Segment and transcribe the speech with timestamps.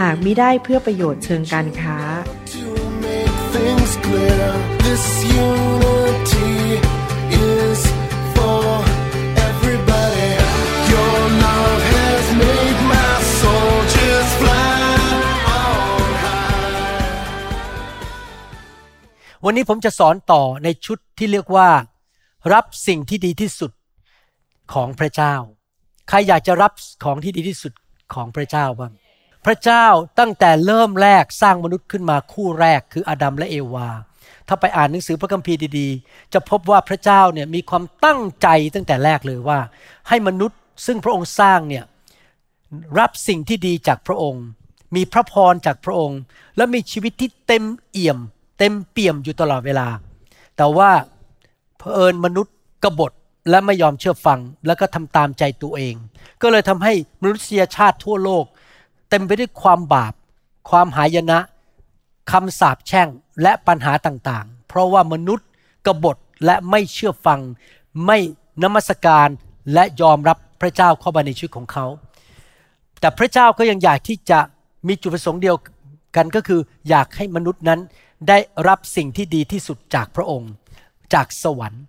[0.00, 1.98] หากมิได้เพื่อประโยชน์เชิงการค้า
[19.48, 21.68] วันนี้ผมจะสอนต่อในชุดที่เรียกว่า
[22.52, 23.72] รับสิ่งที่ดีที่สุด
[24.72, 25.34] ของพระเจ้า
[26.08, 26.72] ใครอยากจะรับ
[27.04, 27.72] ของที่ดีที่สุด
[28.14, 28.92] ของพระเจ้าบ้าง
[29.46, 29.86] พระเจ้า
[30.18, 33.88] ตั้งแต่เริ่มแรกสร้างมนุษย์ขึ้นมาคู่แรกคืออาดัมและเอวา
[34.48, 39.58] ถ้าไปอ่านหนังสือพระคัมภีร์ดีๆ จะพบว่าพระเจ้าเนี่ยมีความตั้งใจตั้งแต่แรกเลยว่า
[40.08, 41.84] ให้มนุษย์ซึ่งพระองค์สร้างเนี่ย
[42.98, 44.44] รับสิ่งที่ดีจากพระองค์
[44.96, 46.20] มีพระพรจากพระองค์
[46.56, 48.18] และมีชีวิตที่เต็มเอี่ยม
[48.58, 49.88] เต็มเปี่ยมอยู่ตลอดเวลา
[50.56, 50.90] แต่ว่า
[51.78, 53.12] เผอิญมนุษย์กบฏ
[53.50, 55.94] และไม่ยอมเชื่อฟัง แล้วก็ทำตามใจตัวเอง
[56.42, 58.44] ก็เลยทำให้มนุษยชาติทั่วโลก
[59.08, 60.12] เต็มไปด้วยความบาป
[60.70, 61.38] ความหายนะ
[62.30, 63.08] คำสาปแช่ง
[63.42, 65.48] และปัญหาต่างๆ เพราะว่ามนุษย์
[65.86, 67.40] กบฏและไม่เชื่อฟัง
[68.06, 68.18] ไม่
[68.62, 69.28] นมัสการ
[69.74, 71.86] และยอมรับพระเจ้าเข้ามาในชีวิตของเขา
[73.00, 74.38] แต่พระเจ้าก็ยังอยากที่จะ
[74.88, 75.56] มีจุดประสงค์เดียว
[76.16, 77.80] กันก็คือ อยากให้มนุษย์นั้น
[78.28, 80.50] ได้รับสิ่งที่ดีที่สุดจากพระองค์
[81.14, 81.82] จากสวรรค์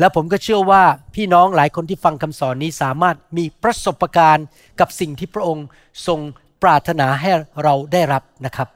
[0.00, 0.82] แล้วผมก็เชื่อว่า
[1.14, 4.46] พี่น้องหลายคนที่ฟังคำสอนนี้สามารถมีประสบการณ์
[4.80, 5.66] กับสิ่งที่พระองค์
[6.06, 6.20] ทรง
[6.62, 7.30] ปรารถนาให้
[7.62, 8.68] เราได้รับนะครับ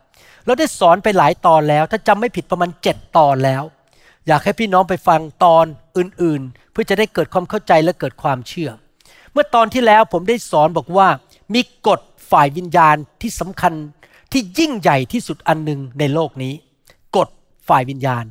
[0.47, 3.63] เราได้สอนไปหลายตอนแล้ว ถ้าจำไม่ผิดประมาณ 7 ตอนแล้ว
[4.27, 8.71] อยากให้พี่น้องไปฟังตอนอื่นๆ เพื่อจะได้เกิดความเข้าใจและเกิดความเชื่อ
[9.33, 11.09] เมื่อตอนที่แล้วผมได้สอนบอกว่า
[11.55, 13.73] มีกฎฝ่ายวิญญาณที่สำคัญ
[14.33, 16.53] ที่ยิ่งใหญ่ที่สุดอันหนึ่งในโลกนี้
[17.17, 17.29] กฎ
[17.69, 18.25] ฝ่ายวิญญาณ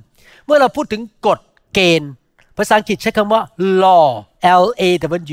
[0.45, 1.39] เมื่อเราพูดถึงกฎ
[1.73, 2.11] เกณฑ์
[2.57, 3.41] ภาษาอังกฤษใช้คำว่า
[3.83, 4.07] law
[4.63, 4.83] L A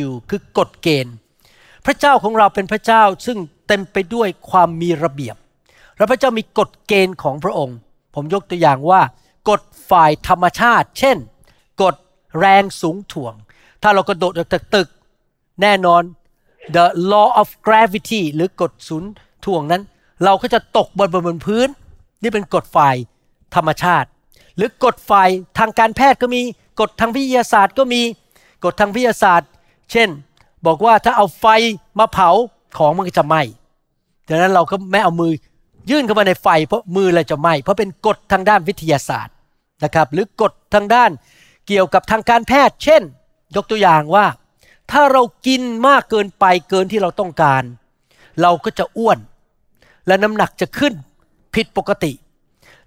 [0.06, 1.14] W คือกฎเกณฑ์
[1.86, 5.36] พระเจ้าของเราเป็นพระเจ้าซึ่ง เต็มไปด้วยความมีระเบียบ
[5.96, 7.76] และพระเจ้ามีกฎเกณฑ์ของพระองค์
[8.14, 9.00] ผมยกตัวอย่างว่า
[9.50, 11.16] กฎฝ่ายธรรมชาติ เช่น
[11.82, 11.94] กฎ
[12.38, 13.34] แรงสูงถ่วง
[13.82, 14.88] ถ้าเรากระโดดจากตึก
[15.62, 16.02] แน่นอน
[16.76, 19.10] the law of gravity หรือกฎศูนย์
[19.44, 19.82] ถ่วงนั้น
[20.24, 21.68] เราก็จะตกบนบนพื้น
[22.22, 22.96] นี่เป็นกฎฝ่าย
[23.54, 24.08] ธรรมชาติ
[24.56, 26.42] หรือกฎฝ่ายทางการแพทย์ก็มี
[26.80, 28.02] กฎทางวิทยาศาสตร์ก็มี
[28.64, 29.50] กฎทางวิทยาศาสตร์
[29.92, 30.08] เช่น
[30.66, 31.46] บอกว่าถ้าเอาไฟ
[31.98, 32.30] มาเผา
[32.76, 33.42] ของมันก็จะไหม้
[34.28, 35.32] ดังนั้นเราก็ไม่เอามือ
[35.90, 39.34] ยื่นเข้ามาในไฟ เพราะมือเราจะไหม้เพราะเป็นกฎทางด้านวิทยาศาสตร์
[39.84, 41.10] นะครับ หรือกฎทางด้าน
[41.66, 43.02] เกี่ยวกับทางการแพทย์ เช่น
[43.56, 44.26] ยกตัวอย่างว่า
[44.90, 47.62] ถ้าเรากินมากเกินไปเกินที่เราต้องการ
[48.42, 49.18] เราก็จะอ้วน
[50.06, 50.94] และน้ำหนักจะขึ้น
[51.54, 52.12] ผิดปกติ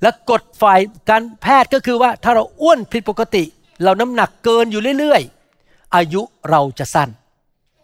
[0.01, 3.43] และกฎฝ่ายการแพทย์ก็คือว่าถ้าเราอ้วนผิดปกติ
[3.83, 7.09] เราน้ำหนักเกินอยู่เรื่อยๆ อายุเราจะสั้น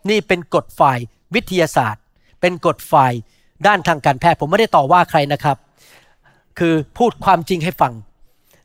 [0.09, 0.99] นี่เป็นกฎฝ่าย
[1.35, 2.03] วิทยาศาสตร์
[2.41, 3.13] เป็นกฎฝ่าย
[3.67, 5.57] ด้านทางการแพทย์ผมไม่ได้ต่อว่าใครนะครับ
[6.59, 7.93] คือพูดความจริงให้ฟัง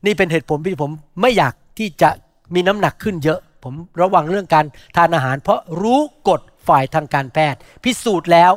[0.06, 0.90] นี่เป็นเหตุผลที่ผม
[1.20, 2.10] ไม่อยากที่จะ
[2.54, 8.52] มีน้ำหนักขึ้นเยอะ ผมระวังเรื่องการทานอาหาร เพราะรู้กฎฝ่ายทางการแพทย์ พิสูจน์แล้ว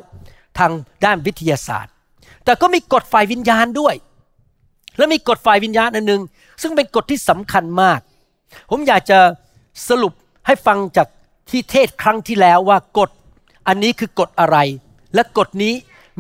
[0.60, 0.72] ทาง
[1.06, 1.94] ด้านวิทยาศาสตร์
[2.46, 3.96] แต่ก็มีกฎฝ่ายวิญญาณด้วย
[4.98, 6.22] และมีกฎฝ่ายวิญญาณอันหนึ่ง
[6.62, 8.00] ซึ่งเป็นกฎที่สำคัญมาก
[8.70, 9.20] ผมอยากจะ
[9.90, 10.14] สรุป
[10.48, 11.08] ให้ฟังจาก
[11.50, 13.10] ที่เทศครั้งที่แล้วว่ากฎ
[13.68, 14.58] อันนี้คือกฎอะไร
[15.14, 15.74] และกฎนี้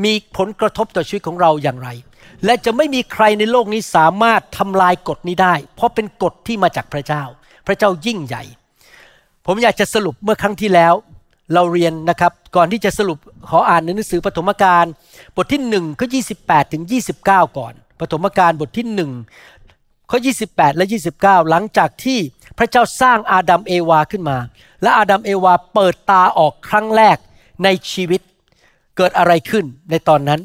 [0.03, 1.89] มีผลกระทบต่อชีวิตของเราอย่างไร
[2.45, 7.23] และจะไม่มีใครในโลกนี้สามารถทำลายกฎนี้ได้ เพราะเป็นกฎที่มาจากพระเจ้า
[7.67, 8.43] พระเจ้ายิ่งใหญ่
[9.45, 10.93] ผมอยากจะสรุปเมื่อครั้งที่แล้ว
[11.53, 13.17] เราเรียนนะครับ ก่อนที่จะสรุป
[13.49, 14.85] ขออ่านในหนังสือปฐมกาล
[15.35, 16.07] บทที่1ข้อ
[16.41, 18.85] 28ถึง29 ก่อนปฐมกาลบทที่
[19.53, 20.85] 1ข้อ28 และ
[21.17, 22.19] 29 หลังจากที่
[22.57, 24.37] พระเจ้าสร้างอาดัมเอวาขึ้นมา
[24.81, 27.17] และอาดัมเอวาเปิดตาออกครั้งแรก
[27.63, 28.21] ในชีวิต
[28.97, 30.41] เกิดอะไรขึ้นในตอนนั้น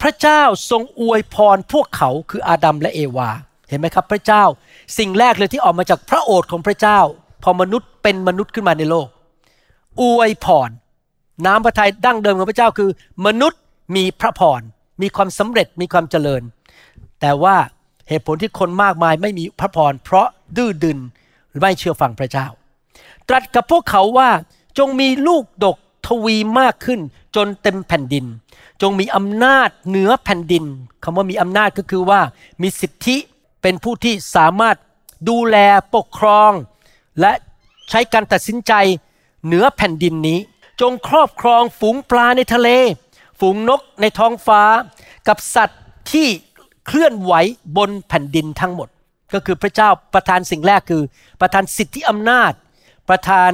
[0.00, 3.30] พระเจ้าทรงอวยพรพวกเขาคืออาดัมและเอวา
[3.68, 4.44] เห็นไหมครับ พระเจ้า
[4.98, 7.00] สิ่งแรกเลยที่ออกมาจากพระโอษฐ์ของพระเจ้า
[7.42, 9.08] พอมนุษย์เป็นมนุษย์ขึ้นมาในโลก
[10.00, 10.70] อวยพร
[11.46, 12.90] น้ำพระทัยดั้งเดิมของพระเจ้าคือ
[13.26, 13.60] มนุษย์
[13.96, 14.60] มีพระพร
[15.02, 16.42] มีความสำเร็จมีความเจริญ
[17.20, 17.56] แต่ว่า
[18.08, 20.98] เหตุผลที่คนมากมายไม่มีพระพร เพราะดื้อดึน
[21.48, 22.46] หรือไม่เชื่อฟังพระเจ้า
[23.28, 24.30] ตรัสกับพวกเขาว่า
[24.78, 25.76] จงมีลูกดก
[26.06, 27.00] ทวีมากขึ้น
[27.36, 28.24] จนเต็มแผ่นดิน
[28.82, 30.64] จงมีอำนาจเหนือแผ่นดิน
[31.04, 32.20] คำว่ามีอำนาจก็คือว่า
[32.62, 33.16] มีสิทธิ
[33.62, 34.76] เป็นผู้ที่สามารถ
[35.28, 35.56] ดูแล
[35.94, 36.52] ปกครอง
[37.20, 37.32] และ
[37.90, 38.72] ใช้การตัดสินใจ
[39.46, 40.38] เหนือแผ่นดินนี้
[40.80, 42.68] จงครอบครองฝูงปลาในทะเล
[43.40, 44.62] ฝูงนกในท้องฟ้า
[45.28, 46.28] กับสัตว์ที่
[46.86, 47.32] เคลื่อนไหว
[47.76, 48.88] บนแผ่นดินทั้งหมด
[49.34, 51.02] ก็คือพระเจ้าประทานสิ่งแรกคือ
[51.40, 52.52] ประทานสิทธิอำนาจ
[53.08, 53.50] ประทาน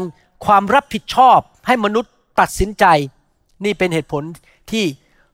[0.46, 2.84] ความรับผิดชอบให้มนุษย์ ตัดสินใจ
[3.64, 4.22] นี่เป็นเหตุผล
[4.70, 4.84] ที่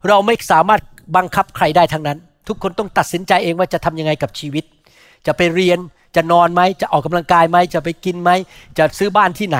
[0.08, 0.82] เราไม่สามารถ
[1.16, 2.18] บังคับใครได้ทั้งนั้น
[2.48, 4.64] ทุกคนต้องตัดสินใจเองว่าจะทำยังไงกับชีวิต
[5.26, 5.78] จะไปเรียน
[6.16, 8.30] จะนอนไหมจะออกกำลังกายไหมจะไปกินไหม
[8.78, 9.58] จะซื้อบ้านที่ไหน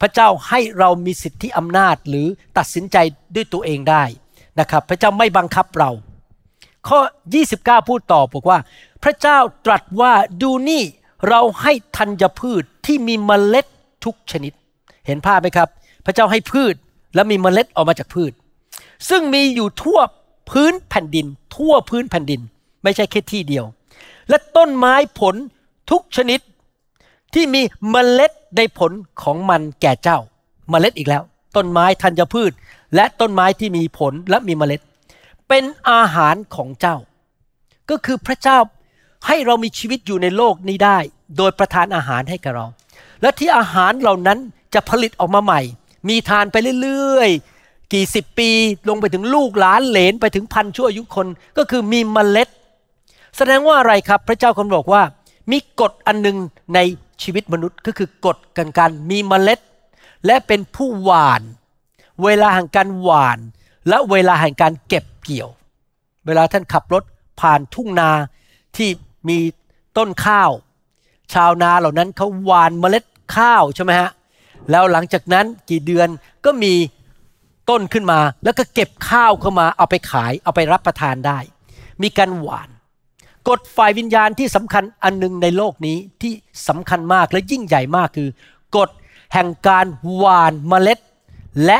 [0.00, 2.26] พระเจ้าให้เรามีสิทธิอำนาจหรือ
[2.58, 2.96] ตัดสินใจ
[3.34, 4.04] ด้วยตัวเองได้
[4.60, 5.90] นะครับ พระเจ้าไม่บังคับเรา
[6.88, 7.00] ข้อ
[7.44, 8.58] 29 พูดต่อบอกว่า
[9.02, 10.12] พระเจ้าตรัสว่า
[10.42, 10.82] ดูนี่
[11.28, 13.66] เราให้ธัญพืชที่มีเมล็ด
[14.04, 14.52] ทุกชนิด
[15.06, 15.68] เห็นภาพไหมครับ
[16.06, 16.74] พระเจ้าให้พืช
[17.14, 18.32] และมีเมล็ดออกมาจากพืช
[19.08, 20.00] ซึ่งมีอยู่ทั่ว
[20.50, 21.26] พื้นแผ่นดิน
[21.56, 22.40] ทั่วพื้นแผ่นดิน
[22.82, 23.64] ไม่ใช่แค่ที่เดียว
[24.28, 25.34] และต้นไม้ผล
[25.90, 26.40] ทุกชนิด
[27.34, 28.92] ที่มีเมล็ดในผล
[29.22, 30.18] ของมันแก่เจ้า
[30.70, 31.22] เมล็ดอีกแล้ว
[31.56, 32.52] ต้นไม้ธัญพืช
[32.94, 34.80] และต้นไม้ที่มีผลและมีเมล็ด
[35.48, 36.96] เป็นอาหารของเจ้า
[37.90, 38.58] ก็คือพระเจ้า
[39.26, 40.98] ให้เรามีชีวิตอยู่ในโลกนี้ได้
[41.36, 42.66] โดยประทานอาหารให้กับเรา
[43.22, 44.38] และที่อาหารเหล่านั้น
[44.74, 45.60] จะผลิตออกมาใหม่
[46.08, 48.50] มีทานไปเรื่อยๆ กี่สิบปี
[48.88, 51.26] ลงไปถึงลูกหลานเหลนไปถึงพันชั่วอายุคน
[51.58, 52.48] ก็คือมีเมล็ด
[53.36, 55.02] แสดงว่าอะไรครับ พระเจ้าคนบอกว่า
[55.50, 56.36] มีกฎอันหนึง
[56.74, 56.78] ใน
[57.22, 59.60] ชีวิตมนุษย์ก็คือกฎกันการมีเมล็ด
[60.26, 61.42] และเป็นผู้หวาน
[62.24, 63.38] เวลาแห่งการหวาน
[63.88, 65.50] และเวลาแห่งการเก็บเกี่ยว
[66.26, 67.02] เวลาท่านขับรถ
[67.40, 68.10] ผ่านทุ่งนา
[68.76, 68.88] ที่
[69.28, 69.38] มี
[69.96, 70.50] ต้นข้าว
[71.32, 73.04] ชาวนาเหล่านั้นเขาหวานเมล็ด
[73.36, 74.10] ข้าวใช่ไหมฮะ
[74.70, 76.08] แล้วหลังจากนั้นกี่เดือน
[76.44, 76.74] ก็มี
[77.70, 81.38] ต้นขึ้นมา แล้วก็เก็บข้าวเข้ามาเอาไปขาย เอาไปรับประทานได้
[82.02, 82.68] มีการหวาน
[83.48, 86.32] กฎฝ่ายวิญญาณที่สำคัญอันหนึงในโลกนี้ที่
[86.68, 88.28] สำคัญมากและยิ่งใหญ่มากคือ
[88.76, 88.90] กฎ
[89.34, 89.86] แห่งการ
[90.16, 90.98] หวานเมล็ด
[91.64, 91.78] และ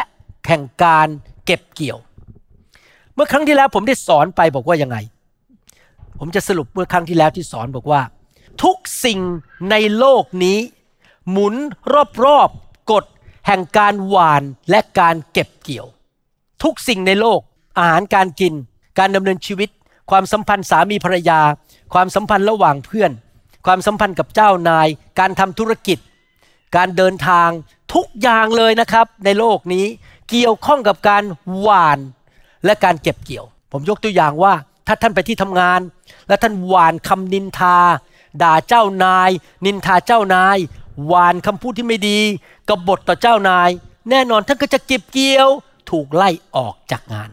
[0.49, 1.09] แห่งการ
[1.45, 1.99] เก็บเกี่ยว
[3.15, 4.97] เมื่อครั้งที่แล้วผมได้สอนไปบอกว่ายังไง
[6.19, 8.01] ผมจะสรุปเมื่อครั้งที่แล้วที่สอนบอกว่า
[8.63, 9.21] ทุกสิ่ง
[9.71, 10.59] ในโลกนี้
[11.31, 11.55] หมุน
[12.25, 13.05] รอบๆ กฎ
[13.47, 15.87] แห่งการหวานและการเก็บเกี่ยว
[16.63, 17.41] ทุกสิ่งในโลก
[17.79, 18.55] อาหารการกิน
[18.99, 19.71] การดำเนินชีวิต
[20.11, 21.41] ความสัมพันธ์สามีภรรยา
[21.95, 23.11] ความสัมพันธ์ระหว่างเพื่อน
[23.67, 24.89] ความสัมพันธ์กับเจ้านาย
[25.19, 25.99] การทำธุรกิจ
[26.77, 27.49] การเดินทาง
[27.95, 29.85] ทุกอย่างเลยนะครับในโลกนี้
[30.31, 31.25] เกี่ยวข้องกับการ
[31.59, 31.99] หวาน
[32.65, 34.55] และการเก็บเกี่ยว ผมยกตัวอย่างว่า
[34.87, 35.81] ถ้าท่านไปที่ทำงาน
[36.29, 37.79] และท่านหวานคำนินทา
[38.43, 39.31] ด่าเจ้านาย
[39.67, 40.57] นินทาเจ้านาย
[41.07, 42.19] หวานคำพูดที่ไม่ดี
[42.69, 43.71] กบฏต่อเจ้านาย
[44.11, 45.49] แน่นอนท่านก็จะเก็บเกี่ยว
[45.91, 47.31] ถูกไล่ออกจากงาน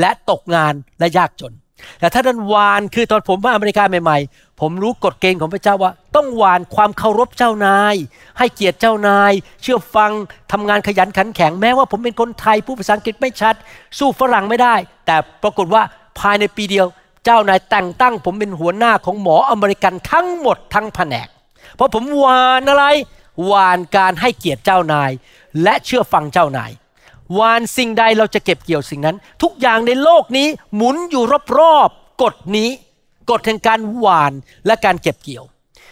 [0.00, 1.54] และตกงานและยากจน
[2.00, 7.94] แต่ถ้าท่านหวานคือตอนผมมาอเมริกาใหม่ๆ ผมรู้กฎเกณฑ์ของพระเจ้าว่า ต้องหวานความเคารพเจ้านาย
[8.38, 9.32] ให้เกียรติเจ้านาย
[9.62, 10.12] เชื่อฟัง
[10.52, 13.54] ทำงานขยันขันแข็งแม้ว่าผมเป็นคนไทยผู้ภาษาอังกฤษไม่ชัด
[13.98, 14.74] สู้ฝรั่งไม่ได้
[15.06, 15.82] แต่ปรากฏว่า
[16.18, 16.86] ภายในปีเดียว
[17.24, 21.28] เจ้านายแต่งตั้ง ผมเป็นหัวหน้าของหมออเมริกันทั้งหมดทั้งแผนก
[21.74, 22.86] เพราะผมหวานอะไร
[23.46, 25.10] หวานการให้เกียรติเจ้านาย
[25.62, 26.70] และเชื่อฟังเจ้านาย
[27.34, 31.24] หวานสิ่งใดเราจะเก็บเกี่ยวสิ่งนั้น ทุกอย่างในโลกนี้หมุนอยู่
[31.58, 32.70] รอบๆกฎนี้
[33.30, 34.32] กฎแห่งการหวาน
[34.66, 35.44] และการเก็บเกี่ยว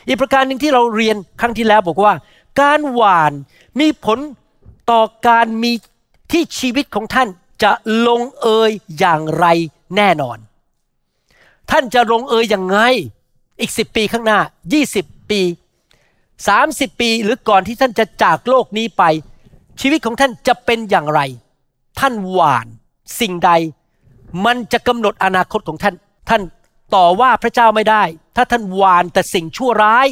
[0.06, 2.12] อีกประการหนึ่งที่เราเรียนครั้งที่แล้วบอกว่า
[2.60, 3.32] การหวาน
[3.80, 4.18] มีผล
[4.90, 5.72] ต่อการมี
[6.32, 7.28] ที่ชีวิตของท่าน
[7.62, 7.72] จะ
[8.06, 9.46] ลงเอยอย่างไร
[9.96, 10.38] แน่นอน
[11.70, 12.78] ท่านจะลงเอยอย่างไง
[13.60, 14.38] อีกสิปีข้างหน้า
[14.84, 15.40] 20 ปี
[16.44, 19.02] 30 ปีหรือก่อนที่ท่านจะจากโลกนี้ไป
[19.80, 21.20] ชีวิตของท่านจะเป็นอย่างไร
[22.00, 22.66] ท่านหวาน
[23.20, 23.50] สิ่งใด
[24.44, 25.94] มันจะกำหนดอนาคตของท่าน
[26.28, 26.42] ท่าน
[26.94, 28.02] ต่อว่าพระเจ้าไม่ได้
[28.36, 30.06] ถ้าท่านหวานแต่สิ่งชั่วร้าย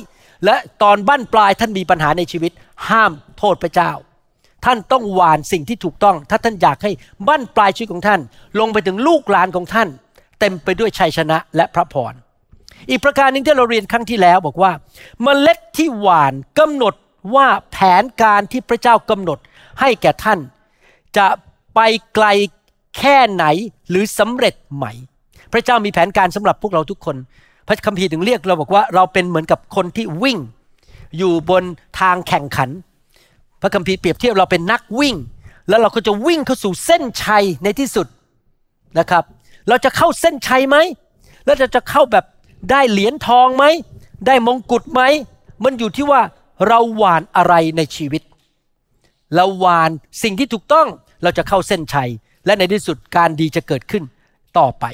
[0.44, 2.52] และตอนบั้นปลายท่านมีปัญหาในชีวิต
[2.88, 3.92] ห้ามโทษพระเจ้า
[4.64, 6.92] ท่านต้องหวานสิ่งที่ถูกต้อง ถ้าท่านอยากให้
[7.28, 8.20] บั้นปลายชีวิตของท่าน
[8.60, 9.88] ลงไปถึงลูกหลานของท่าน
[10.40, 12.14] เต็มไปด้วยชัยชนะและพระพร
[12.90, 14.72] อีกประการหนึ่งที่เราเรียนครั้งที่แล้วบอกว่า
[15.22, 16.94] เมล็ดที่หวานกำหนด
[17.34, 19.38] ว่าแผนการที่พระเจ้ากำหนด
[19.80, 20.38] ให้แก่ท่าน
[21.16, 21.26] จะ
[21.74, 21.80] ไป
[22.14, 22.26] ไกล
[22.98, 23.44] แค่ไหน
[23.90, 24.86] หรือสำเร็จไหม
[25.52, 27.16] พระเจ้ามีแผนการสำหรับพวกเราทุกคน
[27.66, 30.38] พระคัมภีร์ถึงเรียกเราบอกว่าเราเป็นเหมือนกับคนที่วิ่ง
[31.18, 31.64] อยู่บน
[32.00, 32.70] ทางแข่งขัน
[33.62, 35.16] พระคัมภีร์เปรียบเทียบเราเป็นนักวิ่ง
[35.68, 38.06] แล้วเราก็จะวิ่งเข้าสู่เส้นชัยในที่สุด
[38.98, 39.24] นะครับ
[39.68, 40.76] เราจะเข้าเส้นชัยไหม
[41.44, 42.24] แล้วเราจะเข้าแบบ
[42.70, 43.64] ได้เหรียญทองไหม
[44.26, 45.02] ได้มงกุฎไหม
[45.64, 46.22] มันอยู่ที่ว่า
[46.68, 48.22] เราหวานอะไรในชีวิต
[49.34, 49.90] เราหวาน
[50.22, 50.88] สิ่งที่ถูกต้อง
[51.22, 52.10] เราจะเข้าเส้นชัย
[52.46, 54.04] และในที่สุดการดีจะเกิดขึ้น
[54.58, 54.84] ต่อไป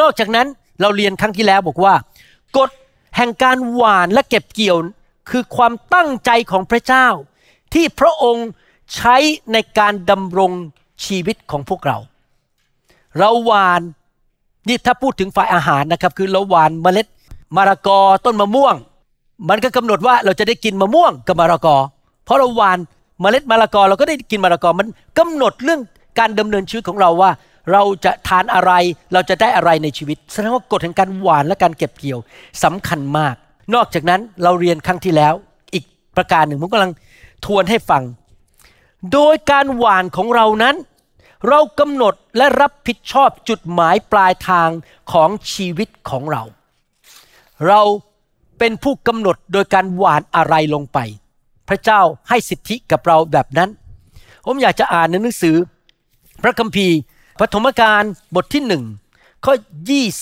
[0.00, 0.46] นอกจากนั้น
[0.80, 1.94] เราเรียนครั้งที่แล้วบอกว่า
[2.56, 2.70] กฎ
[3.16, 4.76] แห่งการหวานและเก็บเกี่ยว
[5.30, 7.06] คือความตั้งใจของพระเจ้า
[7.74, 8.48] ที่พระองค์
[8.94, 9.16] ใช้
[9.52, 10.52] ในการดำรง
[11.04, 11.98] ชีวิตของพวกเรา
[13.18, 13.82] เราหวาน
[14.68, 17.06] นี่ถ้าพูดถึงฝ่ายอาหารนะครับคือเราหวานเมล็ด
[17.56, 18.74] มะละกอต้นมะม่วง
[19.48, 21.76] มันก็กำหนดว่าเราจะได้กินมะม่วงกับมะละกอ
[22.24, 22.78] เพราะเราหวาน
[23.20, 24.86] เมล็ดมะละกอเราก็ได้กินมะละกอมัน
[25.18, 25.80] กำหนดเรื่อง
[26.18, 27.30] การดำเนินชีวิตของเราว่า
[27.72, 28.72] เราจะทานอะไร
[29.12, 32.20] เราจะได้อะไรในชีวิตแสดงว่ากฎแห่งการหวานและการเก็บเกี่ยว
[32.64, 33.34] สำคัญมาก
[33.74, 35.34] นอกจากนั้นเราเรียนครั้งที่แล้ว
[35.74, 35.84] อีก
[36.16, 36.92] ประการหนึ่งผมกำลัง
[37.46, 38.02] ทวนให้ฟัง
[39.12, 40.74] โดยการหวานของเรานั้น
[41.48, 44.68] เรากำหนดและรับผิดชอบจุดหมายปลายทาง
[45.12, 46.42] ของชีวิตของเรา
[47.66, 47.80] เรา
[48.58, 50.98] เป็นผู้กำหนดโดยการหวานอะไรลงไป
[51.68, 53.70] พระเจ้าให้สิทธิกับเราแบบนั้น
[54.46, 55.56] ผมอยากจะอ่านในหนังสือ
[56.42, 56.96] พระคัมภีร์
[57.40, 58.02] ปฐมกาล
[58.34, 58.84] บทที่หนึ่ง
[59.44, 59.54] ข้อ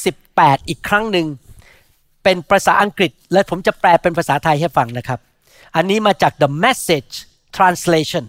[0.01, 1.27] 28 อีกครั้งหนึ่ง
[2.25, 5.21] เป็นภาษาอังกฤษ และผมจะแปลเป็นภาษาไทยให้ฟังนะครับ
[5.77, 7.13] อันนี้มาจาก The Message
[7.57, 8.25] Translation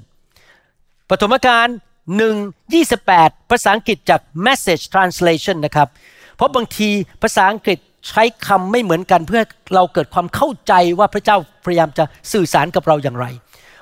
[1.10, 1.68] ปฐมกาล
[2.08, 5.88] 1 28 ภาษาอังกฤษจาก Message Translation นะครับ
[6.36, 6.90] เพราะบางที
[7.24, 9.42] ภาษาอังกฤษใช้คำไม่เหมือนกันเพื่อ
[9.76, 13.26] เราเกิดความเข้าใจว่าพระเจ้าพยายามจะสื่อสารกับเราอย่างไร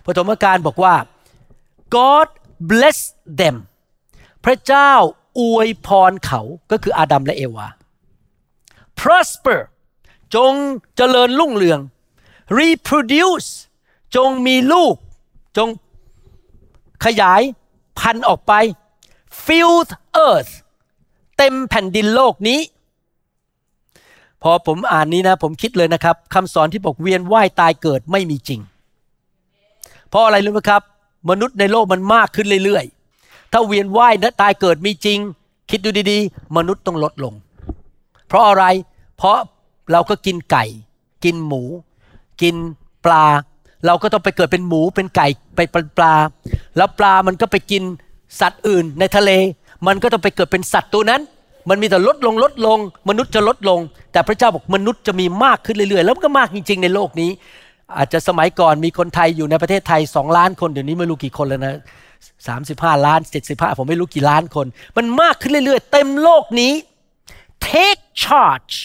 [0.06, 0.96] ปฐมกาลบอกว่า
[1.96, 2.28] God
[2.72, 3.00] bless
[3.40, 3.56] them
[4.46, 4.92] พระเจ้า
[5.40, 7.68] อวยพรเขาก็คืออาดัมและเอวา
[9.00, 9.60] prosper
[10.36, 10.54] จง
[10.98, 11.80] เจริญรุ่งเรือง
[12.58, 13.50] reproduce
[14.16, 14.96] จงมีลูก
[15.58, 15.68] จง
[17.06, 17.42] ขยาย
[18.12, 18.53] พันออกไป
[19.46, 20.51] fill the earth
[21.38, 22.60] เต็มแผ่นดินโลกนี้
[24.44, 28.62] พอผมอ่านนี้นะ ผมคิดเลยนะครับคำสอนที่บอกเวียนว่ายตายเกิดไม่มีจริง
[30.10, 30.82] เพราะอะไรรู้ไหมครับ
[31.30, 35.20] มนุษย์ในโลกมันมากขึ้นเรื่อยๆ ถ้าเวียนว่ายและตายเกิดมีจริง
[35.70, 37.34] คิดดูดีๆ มนุษย์ต้องลดลง
[38.27, 38.63] เพราะอะไร
[39.18, 39.38] เพราะ
[39.91, 40.65] เราก็กินไก่
[41.24, 41.63] กินหมู
[42.41, 42.56] กิน
[43.06, 43.25] ปลา
[43.86, 46.16] เราก็ต้องไปเกิดเป็นหมูเป็นไก่ไปเป็นปลา
[46.78, 47.84] แล้วปลามันก็ไปกิน
[48.40, 49.32] สัตว์อื่นในทะเล
[49.88, 51.22] มันก็ต้องไปเกิดเป็นสัตว์ตัวนั้น
[51.70, 53.80] มันมีแต่ลดลงลดลง มนุษย์จะลดลง
[54.12, 57.32] แต่พระเจ้าบอกมนุษย์จะมีมากขึ้นเรื่อยๆ แล้วก็มากจริง ๆ ในโลกนี้
[57.98, 61.76] อาจจะสมัยก่อนมีคนไทยอยู่ในประเทศไทยสองล้านคนเดี๋ยวนี้ไม่รู้กี่คนแล้วนะ
[62.48, 66.74] สามสิบห้าล้านเจ็ดสิบห้าผมไม่รู้กี่ล้านคน มันมากขึ้นเรื่อยๆ เต็มโลกนี้
[67.72, 68.76] take charge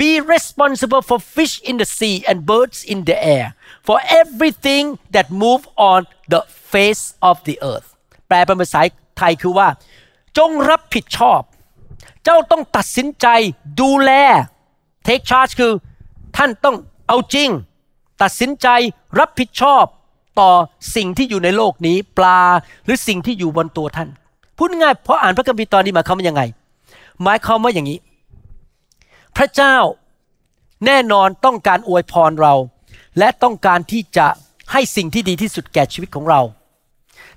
[0.00, 3.46] be responsible for fish in the sea and birds in the air
[3.86, 6.00] for everything that move on
[6.32, 7.88] the face of the earth
[8.28, 8.80] แปลเป็นภาษา
[9.18, 9.68] ไทยคือว่า
[10.38, 11.40] จงรับผิดชอบ
[12.24, 13.26] เจ้าต้องตัดสินใจ
[13.80, 14.10] ดูแล
[15.06, 15.72] take charge คือ
[16.36, 16.76] ท่านต้อง
[17.08, 17.50] เอาจริง
[18.22, 18.68] ตัดสินใจ
[19.18, 19.84] รับผิดชอบ
[20.40, 20.50] ต่อ
[20.96, 22.40] สิ่งที่อยู่ในโลกนี้ปลา
[22.84, 24.08] หรือสิ่งที่อยู่บนตัวท่าน
[24.56, 26.42] พูดง่ายเพราะอ่านพระคัมภีร์ตอนนี้หมายความว่ายังไง
[27.22, 27.98] หมายความว่าอย่างนี้
[29.36, 29.76] พระเจ้า
[30.86, 32.54] แน่นอนต้องการอวยพรเรา
[33.18, 34.26] และต้องการที่จะ
[34.72, 36.40] ให้สิ่งที่ดีที่สุดแก่ชีวิตของเรา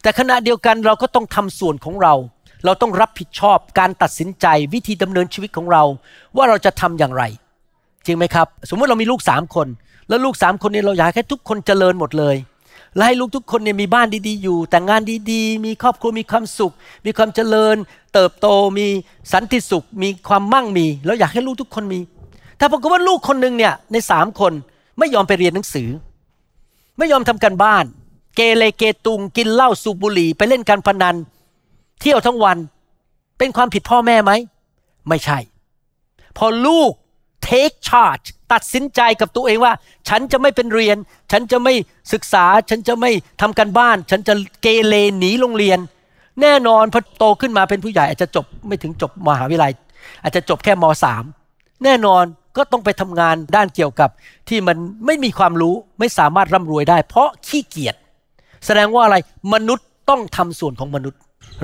[0.02, 2.14] แต่ขณะเดียวกันเราก็ต้องทำส่วนของเรา
[2.66, 5.84] เราต้องรับผิดชอบการตัดสินใจวิธีดำเนินชีวิตของเรา
[6.36, 7.24] ว่าเราจะทำอย่างไร
[8.06, 9.68] จริงไหมครับ สมมติเรามีลูกสามคน
[10.10, 12.36] แล้วลูกสามคนนี้เราอยากให้ทุกคนเจริญหมดเลย
[12.96, 16.74] และให้ลูกทุกคนเนี่ยมีบ้านดีๆ อยู่ แต่งงานดีๆ มีครอบครัวมีความสุข
[17.06, 17.76] มีความเจริญ
[18.14, 18.88] เติบโตมี
[19.34, 22.00] สันติสุข มีความมั่งมี แล้วอยากให้ลูกทุกคนมี
[22.58, 24.54] แต่ปรากฏว่าลูกคนหนึ่งเนี่ยในสามคน
[25.00, 25.90] ไม่ยอมไปเรียนหนังสือ
[26.98, 27.86] ไม่ยอมทำการบ้าน
[28.36, 31.16] เกเรเกตุงกินเหล้าสูบบุหรี่ไปเล่นการพนัน
[32.02, 32.58] เที่ยวทั้งวัน
[33.38, 34.32] เป็นความผิดพ่อแม่ไหม
[35.08, 35.38] ไม่ใช่
[36.38, 36.92] พอลูก
[37.48, 39.74] take charge ตัดสินใจกับตัวเองว่า
[40.08, 40.98] ฉันจะไม่เป็นเรียน
[41.32, 41.74] ฉันจะไม่
[42.14, 43.12] ศึกษา ฉันจะไม่
[43.42, 45.80] ทำการบ้าน ฉันจะเกเรหนีโรงเรียน
[46.42, 49.72] แน่นอนพอโตขึ้นมาเป็นผู้ใหญ่อาจจะจบไม่ถึงจบมหาวิทยาลัย
[50.24, 51.24] อาจจะจบแค่มสาม
[51.84, 52.24] แน่นอน
[52.58, 54.10] ก็ต้องไปทำงานด้านเกี่ยวกับ
[54.50, 57.96] ที่มันไม่มีความรู้ไม่สามารถร่ำรวยได้ เพราะขี้เกียจ
[58.66, 59.18] แสดงว่าอะไร
[59.54, 61.20] มนุษย์ต้องทำส่วนของมนุษย์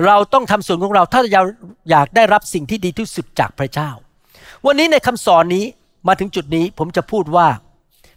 [0.06, 1.46] เราต้องทำส่วนของเราถ้าอยาก
[1.90, 3.90] อยากได้รับสิ่งที่ดีที่สุดจากพระเจ้า
[4.66, 5.64] วันนี้ในคำสอนนี้
[6.08, 7.48] มาถึงจุดนี้ผมจะพูดว่า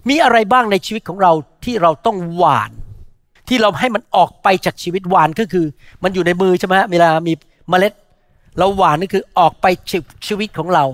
[0.09, 1.31] มีอะไรบ้างในชีวิตของเรา
[1.65, 2.71] ที่เราต้องหวาน
[3.47, 5.65] ที่เราให้มันออกไปจากชีวิตหวานก็คือ
[6.03, 7.33] มันอยู่ในมือใช่ไหมฮะเวลามี
[7.69, 7.93] เมล็ด
[8.57, 9.65] เราหวานนี่คือออกไป
[10.27, 10.85] ชีวิตของเรา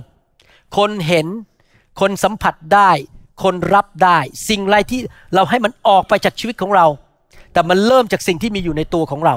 [0.77, 1.27] คนเห็น
[1.99, 2.91] คนสัมผัสได้
[3.43, 4.19] คนรับได้
[4.49, 4.99] สิ่งไรที่
[5.35, 6.85] เราให้มันออกไปจากชีวิตของเรา
[7.53, 9.35] แต่มันเริ่มจากสิ่งที่มีอยู่ในตัวของเรา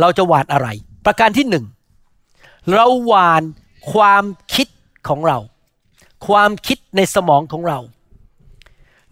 [0.00, 0.68] เราจะหวานอะไร
[1.06, 1.64] ประการที่หนึ่ง
[2.74, 3.42] เราหวาน
[3.92, 4.68] ความคิด
[5.08, 5.38] ของเรา
[6.26, 7.78] ความคิดในสมองของเรา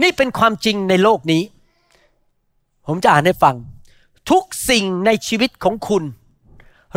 [0.02, 1.42] นี่เป็นความจริงในโลกนี้
[2.86, 3.56] ผมจะอ่านให้ฟัง
[4.30, 6.04] ทุกสิ่งในชีวิตของคุณ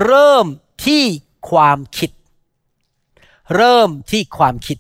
[0.05, 0.45] เริ่ม
[0.85, 1.03] ที่
[1.49, 2.11] ความคิด
[3.55, 4.77] เริ่มที่ความคิด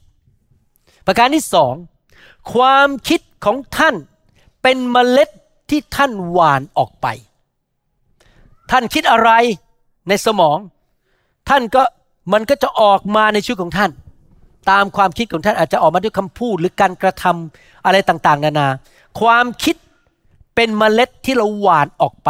[1.11, 1.73] ประการที่สอง
[2.53, 3.95] ความคิดของท่าน
[4.61, 5.29] เป็นเมล็ด
[5.69, 7.07] ที่ท่านหวานออกไป
[8.71, 9.31] ท่านคิดอะไร
[10.07, 10.57] ในสมอง
[11.49, 11.83] ท่านก็
[12.33, 13.91] มันก็จะออกมาในชีวิตของท่าน
[14.71, 18.67] ตามความคิดของท่านอาจจะออกมาด้วยคำพูดหรือการกระทำอะไรต่างๆ นานา
[19.19, 19.75] ความคิด
[20.55, 22.29] เป็นเมล็ดที่เราหวานออกไป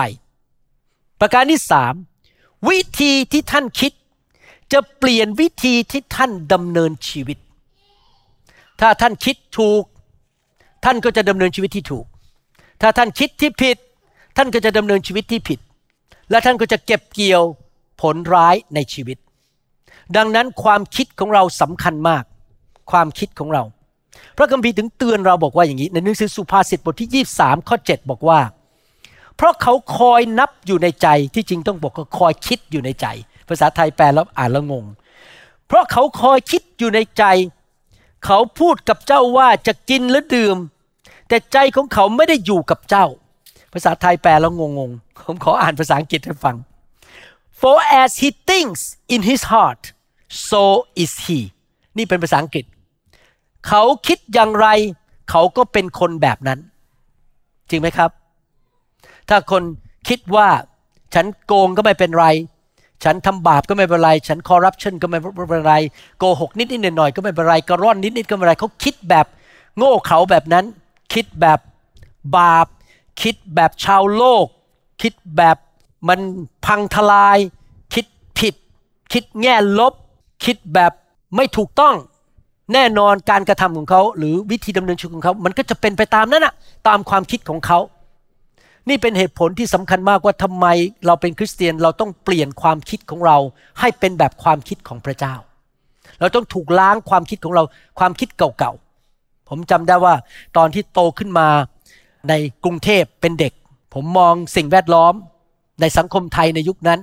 [1.19, 1.93] ประการที่สาม
[2.69, 3.91] วิธีที่ท่านคิด
[4.73, 7.37] จะเปลี่ยนวิธีที่ท่านดำเนินชีวิต
[8.81, 9.83] ถ้าท่านคิดถูก
[10.85, 12.05] ท่านก็จะดำเนินชีวิตที่ถูก
[12.81, 13.77] ถ้าท่านคิดที่ผิด
[14.37, 15.59] ท่านก็จะดำเนินชีวิตที่ผิด
[16.29, 17.43] และท่านก็จะเก็บเกี่ยว
[18.01, 19.17] ผลร้ายในชีวิต
[20.15, 22.23] ดังนั้นความคิดของเราสำคัญมาก
[22.91, 23.63] ความคิดของเรา
[24.37, 28.39] พระคัมภีร์ถึงเตือนเราบอกว่าอย่างนี้ ในหนังสือสุภาษิตบทที่ 23 ข้อ 7 บอกว่า
[29.35, 33.07] เพราะเขาคอยนับอยู่ในใจที่จริงต้องบอกว่าคอยคิดอยู่ในใจ
[33.49, 34.85] ภาษาไทยแปลแล้วอ่านแล้วงง
[35.67, 37.23] เพราะเขาคอยคิดอยู่ในใจ
[38.25, 40.57] เขาพูดกับเจ้าว่าจะกินหรือดื่ม
[41.27, 43.05] แต่ใจของเขาไม่ได้อยู่กับเจ้า
[43.73, 46.55] ภาษาไทยแปลแล้วงงๆ ผมขออ่านภาษาอังกฤษให้ฟัง
[47.61, 48.81] for as he thinks
[49.13, 49.81] in his heart
[50.49, 50.61] so
[51.03, 51.39] is he
[51.97, 52.65] นี่เป็นภาษาอังกฤษ
[53.67, 54.67] เขาคิดอย่างไร
[55.29, 56.59] เขาก็เป็นคนแบบนั้น
[57.69, 58.11] จริงไหมครับ
[59.29, 59.63] ถ้าคน
[60.07, 60.49] คิดว่า
[61.13, 62.25] ฉันโกงก็ไม่เป็นไร
[63.03, 65.75] ฉันทำบาปก็ไม่เป็นไร ฉันคอร์รัปชันก็ไม่เป็นไร
[66.19, 69.25] โกหกนิดนิดหน่อยหน่อยก็ไม่เป็นไรกระร่อนนิดนิดก็ไม่เป็นไรเขาคิดแบบ
[69.77, 70.65] โง่เขาแบบนั้น
[71.13, 71.59] คิดแบบ
[72.37, 72.67] บาป
[73.21, 74.45] คิดแบบชาวโลก
[75.01, 75.57] คิดแบบ
[76.07, 76.19] มัน
[76.65, 77.37] พังทลาย
[77.93, 78.05] คิด
[78.39, 78.55] ผิด
[79.13, 79.93] คิดแง่ลบ
[80.45, 80.91] คิดแบบ
[81.35, 81.95] ไม่ถูกต้อง
[82.73, 86.53] แน่นอนการกระทำของเขา หรือวิธีดำเนินชีวิตของเขา มันก็จะเป็นไปตามนั้นอะ
[86.87, 87.79] ตามความคิดของเขา
[88.89, 90.65] นี่เป็นเหตุผลที่สำคัญมากว่าทำไม
[91.05, 93.37] เราเป็นคริสเตียนเราต้องเปลี่ยนความคิดของเรา
[93.79, 95.35] ให้เป็นแบบความคิดของพระเจ้า
[96.19, 97.63] เราต้องถูกล้างความคิดของเรา
[97.99, 100.13] ความคิดเก่าๆ ผมจำได้ว่า
[100.57, 101.47] ตอนที่โตขึ้นมา
[102.29, 102.33] ใน
[102.63, 103.53] กรุงเทพเป็นเด็ก
[103.93, 105.13] ผมมองสิ่งแวดล้อม
[105.81, 106.99] ในสังคมไทยในยุคนั้น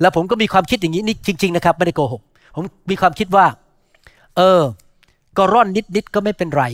[0.00, 2.22] แล้วผมก็มีความคิดอย่างนี้นี่จริง ๆ นะครับ ไม่ได้โกหก
[2.56, 3.46] ผมมีความคิดว่า
[4.36, 4.60] เออ
[5.36, 6.64] ก็ร่อนนิดๆก็ไม่เป็นไร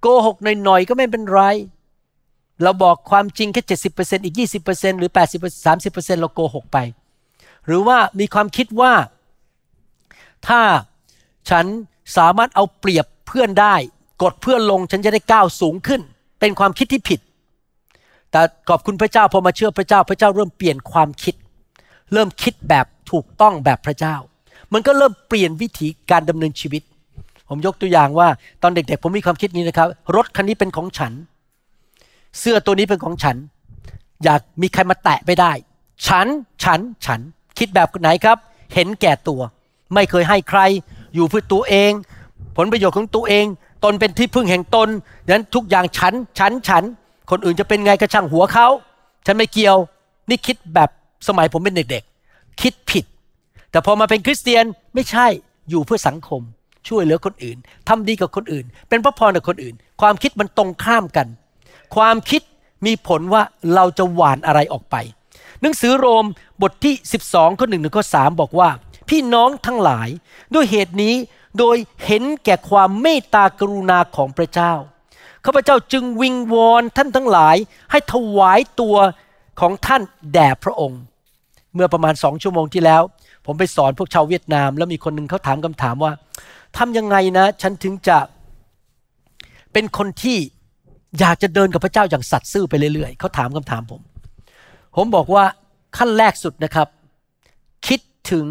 [0.00, 1.42] โกหกหน่อยๆก็ไม่เป็นไร
[2.62, 6.78] เราบอกความจริงแค่เจ็ดสิบเปอร์เซ็นอีกยี่สิบเปอร์เซ็นหรือแปดสิบสามสิบเปอร์เซ็นเราโกหกไป
[7.66, 8.92] หรือว่ามีความคิดว่า
[10.46, 10.60] ถ้า
[11.50, 11.66] ฉัน
[12.16, 13.74] สามารถเอาเปรียบเพื่อนได้
[14.22, 16.00] กดเพื่อนลงฉันจะได้ก้าวสูงขึ้น
[16.40, 17.20] เป็นความคิดที่ผิด
[18.30, 21.34] แต่ขอบคุณพระเจ้าพอมาเชื่อพระเจ้าพระเจ้าเริ่มเปลี่ยนความคิด
[22.12, 24.16] เริ่มคิดแบบถูกต้องแบบพระเจ้า
[24.72, 26.82] มันก็เริ่มเปลี่ยนวิถีการดำเนินชีวิต
[27.48, 28.28] ผมยกตัวอย่างว่า
[28.62, 31.12] ตอนเด็กๆ ผมมีความคิดนี้นะครับ รถคันนี้เป็นของฉัน
[32.38, 33.36] เสื้อตัวนี้เป็นของฉัน
[34.24, 35.52] อยากมีใครมาแตะไม่ได้
[36.06, 36.26] ฉัน
[36.64, 37.20] ฉันฉัน
[37.58, 38.38] คิดแบบไหนครับ
[38.74, 39.40] เห็นแก่ตัว
[39.94, 40.60] ไม่เคยให้ใคร
[41.14, 41.92] อยู่เพื่อตัวเอง
[42.56, 43.46] ผลประโยชน์ของตัวเอง
[43.84, 44.88] ตนเป็นที่พึ่งแห่งตน
[45.24, 46.84] ดังนั้นทุกอย่างฉันฉันฉัน
[47.30, 48.66] คนอื่นจะเป็นไงก็ช่างหัวเขา
[49.26, 49.76] ฉันไม่เกี่ยว
[50.28, 50.90] นี่คิดแบบ
[51.28, 53.04] สมัยผมเป็นเด็กๆ คิดผิด
[53.70, 55.26] แต่พอมาเป็นคริสเตียนไม่ใช่
[55.70, 56.40] อยู่เพื่อสังคม
[56.88, 57.56] ช่วยเหลือคนอื่น
[57.88, 61.26] ทำดีกับคนอื่น เป็นพระพรกับคนอื่น ความคิดมันตรงข้ามกัน
[61.94, 62.42] ความคิด
[62.86, 63.42] มีผลว่า
[63.74, 64.96] เราจะหวานอะไรออกไป
[65.60, 66.26] หนังสือโรม
[66.62, 66.94] บทที่
[67.26, 68.68] 12ข้อ1ถึงข้อ3บอกว่า
[69.08, 70.08] พี่น้องทั้งหลาย
[70.54, 71.14] ด้วยเหตุนี้
[71.58, 74.72] โดยเห็นแก่ความเมตตากรุณาของพระเจ้า
[75.44, 77.56] ข้าพเจ้าจึงวิงวอนท่านทั้งหลาย
[77.90, 78.96] ให้ถวายตัว
[79.60, 81.00] ของท่านแด่พระองค์
[81.74, 83.02] เมื่อประมาณสองชั่วโมงที่แล้ว
[83.46, 86.12] ผมไปสอนพวกชาวเวียดนาม แล้วมีคนหนึ่งเขาถามคำถามว่า
[86.76, 88.18] ทำยังไงนะ ฉันถึงจะ
[89.72, 90.38] เป็นคนที่
[91.18, 94.00] อยากจะเดินกับพระเจ้าอย่างสัตย์ซื่อไปเรื่อยๆเขาถามคำถามผม
[94.96, 95.44] ผมบอกว่า
[95.96, 96.88] ขั้นแรกสุดนะครับ
[97.86, 98.00] คิด
[98.30, 98.46] ถึง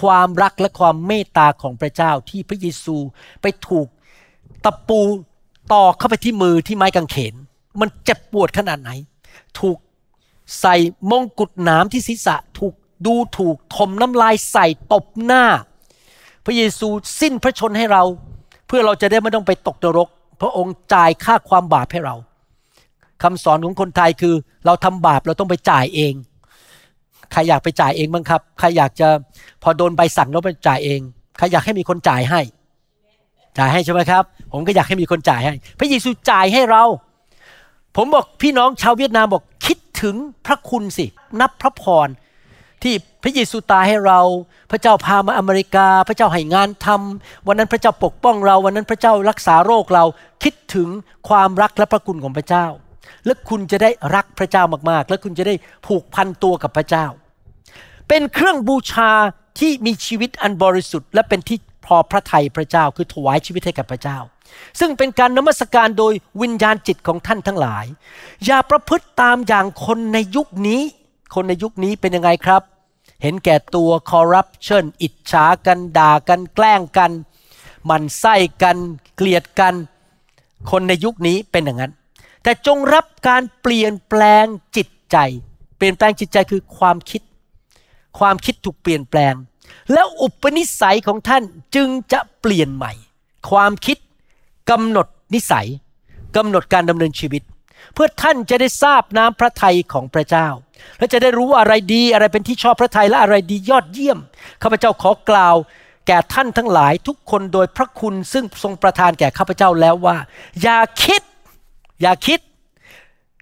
[0.00, 2.96] ความรักและความเมตตาของพระเจ้าที่พระเยซู
[3.42, 3.86] ไปถูก
[4.64, 5.00] ตะปู
[5.72, 7.34] ตอกเข้าไปที่มือที่ไม้กางเขน
[7.80, 8.90] มันเจ็บปวดขนาดไหน
[9.58, 9.78] ถูก
[10.60, 10.76] ใส่
[11.10, 12.74] มงกุฎหนามที่ศีรษะถูก
[13.06, 15.44] ดูถูกถมน้ำลายใส่ตบหน้า
[16.44, 16.88] พระเยซู
[17.20, 18.02] สิ้นพระชนให้เรา
[18.66, 20.08] เพื่อเราจะได้ไม่ต้องไปตกนรก
[20.40, 22.16] พระองค์จ่ายค่าความบาปให้เรา
[23.22, 24.34] คำสอนของคนไทยคือ
[24.66, 26.14] เราทำบาปเราต้องไปจ่ายเอง
[27.32, 29.08] ใครอยากไปจ่ายเองบ้างครับ ใครอยากจะ
[29.62, 31.00] พอโดนใบสั่งแล้วไปจ่ายเอง
[31.38, 32.40] ใครอยากให้มีคนจ่ายให้
[33.58, 36.84] จ่ายให้ใช่ไหมครับ ผมก็อยากให้มีคนจ่ายให้ พระเยซูจ่ายให้เรา
[37.96, 41.06] ผมบอกพี่น้องชาวเวียดนามบอกคิดถึงพระคุณสิ
[41.40, 42.08] นับพระพร
[42.82, 44.20] ที่ พระเยซูตายให้เรา
[44.70, 50.04] พระเจ้าพามาอเมริกา พระเจ้าให้งานทำวันนั้นพระเจ้าปกป้องเรา วันนั้นพระเจ้ารักษาโรคเรา
[50.42, 50.88] คิดถึง
[51.28, 52.66] ความรักและพระคุณของพระเจ้า
[53.26, 55.54] และคุณจะได้รักพระเจ้ามากๆ และคุณจะได้
[55.86, 57.06] ผูกพันตัวกับพระเจ้า
[58.08, 59.10] เป็นเครื่องบูชา
[59.58, 64.18] ที่มีชีวิตอันบริสุทธิ์ และเป็นที่พอพระทัยพระเจ้า คือถวายชีวิตให้กับพระเจ้า
[64.80, 67.84] ซึ่งเป็นการนมัสการโดยวิญญาณจิตของท่านทั้งหลาย
[68.46, 70.80] อย่าประพฤติตามอย่างคนในยุคนี้
[71.34, 72.62] คนในยุคนี้เป็นยังไงครับ
[73.22, 77.12] เห็นแก่ตัวคอร์รัปชันอิจฉากันด่ากันแกล้งกัน
[77.86, 78.78] หมันไส้กัน
[79.16, 79.74] เกลียดกัน
[80.70, 81.92] คนในยุคนี้เป็นอย่างนั้น
[82.42, 85.16] แต่จงรับการเปลี่ยนแปลงจิตใจ
[85.76, 87.22] เปลี่ยนแปลงจิตใจคือความคิด
[88.18, 89.34] ความคิดถูกเปลี่ยนแปลง
[89.92, 91.42] แล้วอุปนิสัยของท่าน
[91.74, 92.92] จึงจะเปลี่ยนใหม่
[93.50, 93.98] ความคิด
[94.70, 95.68] กำหนดนิสัย
[96.36, 97.42] กำหนดการดำเนินชีวิต
[97.94, 100.48] เพื่อท่านจะได้ทราบน้ำพระทัยของพระเจ้า
[100.98, 104.18] และจะได้รู้ว่าอะไรดีอะไรเป็นที่ชอบพระทัยและอะไรดียอดเยี่ยม
[104.62, 105.56] ข้าพเจ้าขอกล่าว
[106.06, 110.16] แก่ท่านทั้งหลายทุกคนโดยพระคุณซึ่งทรงประทานแก่ข้าพเจ้าแล้วว่า
[110.62, 111.22] อย่าคิด
[112.00, 112.40] อย่าคิด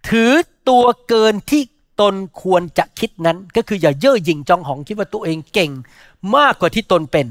[0.08, 0.32] ถือ
[0.68, 1.62] ตัวเกินที่
[2.00, 5.70] ตนควรจะคิดนั้น ก็คืออย่าเย่อหยิ่งจองหองคิดว่าตัวเองเก่ง
[6.36, 7.26] มากกว่าที่ตนเป็น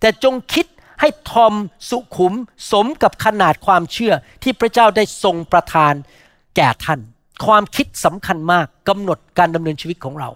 [0.00, 0.66] แต่จงคิด
[1.00, 1.54] ให้ทอม
[1.90, 2.34] สุขุม
[2.72, 4.12] สมกับขนาดความเชื่อ
[4.42, 5.92] ที่พระเจ้าได้ทรงประทาน
[6.56, 7.00] แก่ท่าน
[7.46, 10.28] ความคิดสำคัญมากกำหนดการดำเนินชีวิตของเรา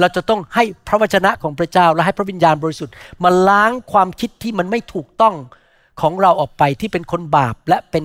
[0.00, 5.34] เราจะต้องให้พระวจนะของพระเจ้าและให้พระวิญญาณบริสุทธิ์มาล้างความคิดที่มันไม่ถูกต้อง
[6.00, 8.04] ของเราออกไปที่เป็นคนบาปและเป็น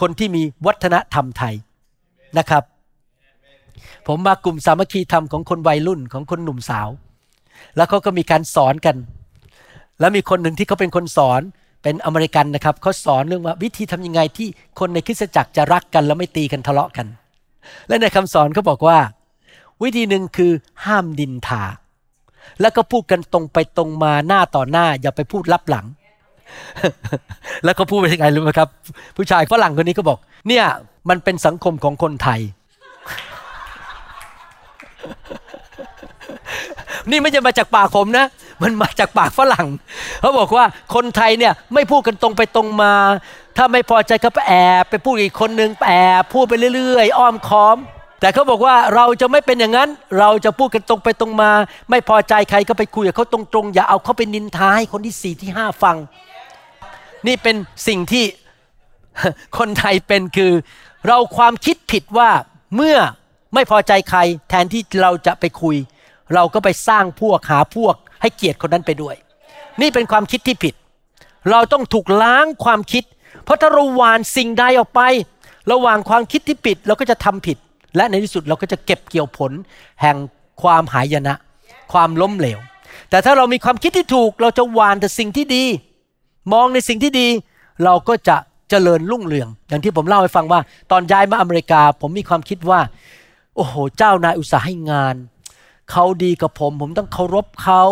[0.00, 1.54] คนที่มีวัฒนธรรมไทย
[2.38, 2.62] นะครับ
[4.06, 6.88] ผมมากลุ่มสามัคคีธรรมของคนวัยรุ่นของคนหนุ่มสาว
[7.76, 8.96] แล้วเขาก็มีการสอนกัน
[10.00, 11.40] แล้วมีคนหนึ่งที่เขาเป็นคนสอน
[11.82, 14.48] เป็นอเมริกันนะครับเขาสอนเรื่องว่าวิธีทำยังไงที่
[14.78, 17.06] คนในคริสตจักรจะรักกัน แล้วไม่ตีกันทะเลาะกัน
[17.88, 18.98] และในคำสอนเขาบอกว่า
[19.82, 20.52] วิธีหนึ่งคือ
[20.84, 21.64] ห้ามดินทา
[22.60, 25.86] แล้วก็พูดกันตรงไปตรงมาหน้าต่อหน้า อย่าไปพูดลับหลัง
[27.64, 28.68] แล้วก็พูดไปยังไงรู้ไหมครับ
[29.16, 30.64] ผู้ชายฝรั่งคนนี้ก็บอก เนี่ย
[31.08, 32.40] มันเป็นสังคมของคนไทย
[37.10, 38.26] นี่ไม่ใช่มาจากปากผมนะ
[38.62, 39.66] มันมาจากปากฝรั่ง
[40.20, 42.92] เขาบอกว่าคนไทยเนี่ยไม่พูดกันตรงไปตรงมา
[43.56, 47.76] ถ้าไม่พอใจก็ไปแอบไปพูดอีกคนนึงแอบพูดไปเรื่อยๆ อ้อมค้อม
[48.20, 51.50] แต่เขาบอกว่าเราจะไม่เป็นอย่างนั้น เราจะพูดกันตรงไปตรงมา
[51.90, 55.96] ไม่พอใจใครก็ไปคุยกับเขาตรงๆ อย่าเอาเขาไปนินทาให้คนที่สี่ที่ห้าฟัง
[57.26, 57.56] นี่เป็น
[57.88, 58.24] สิ่งที่
[59.58, 60.52] คนไทยเป็นคือ
[61.06, 62.30] เราความคิดผิดว่า
[62.76, 62.96] เมื่อ
[63.54, 65.76] ไม่พอใจใคร แทนที่เราจะไปคุย
[66.34, 69.16] เราก็ไปสร้างพวกหาพวก ให้เกียรติคนนั้นไปด้วย
[69.80, 70.74] นี่เป็นความคิดที่ผิด
[71.50, 73.04] เราต้องถูกล้างความคิด
[73.44, 75.00] เพราะถ้าเราหวานสิ่งใดออกไป
[75.72, 77.56] ระหว่างความคิดที่ผิดเราก็จะทำผิด
[77.96, 79.52] และในที่สุดเราก็จะเก็บเกี่ยวผล
[80.02, 80.16] แห่ง
[80.62, 81.34] ความหายนะ
[81.92, 82.58] ความล้มเหลว
[83.10, 85.64] แต่ถ้าเรามีความคิดที่ถูก เราจะหวานแต่สิ่งที่ดี
[86.52, 87.28] มองในสิ่งที่ดี
[87.84, 88.36] เราก็จะ
[88.70, 92.80] เจริญรุ่งเรือง อย่างที่ผมเล่าให้ฟังว่า ตอนย้ายมาอเมริกา ผมมีความคิดว่า
[93.56, 95.14] โอ้โห เจ้านายอุตสาห์ให้งาน
[95.92, 97.82] เขาดีกับผม ผมต้องเคารพเขา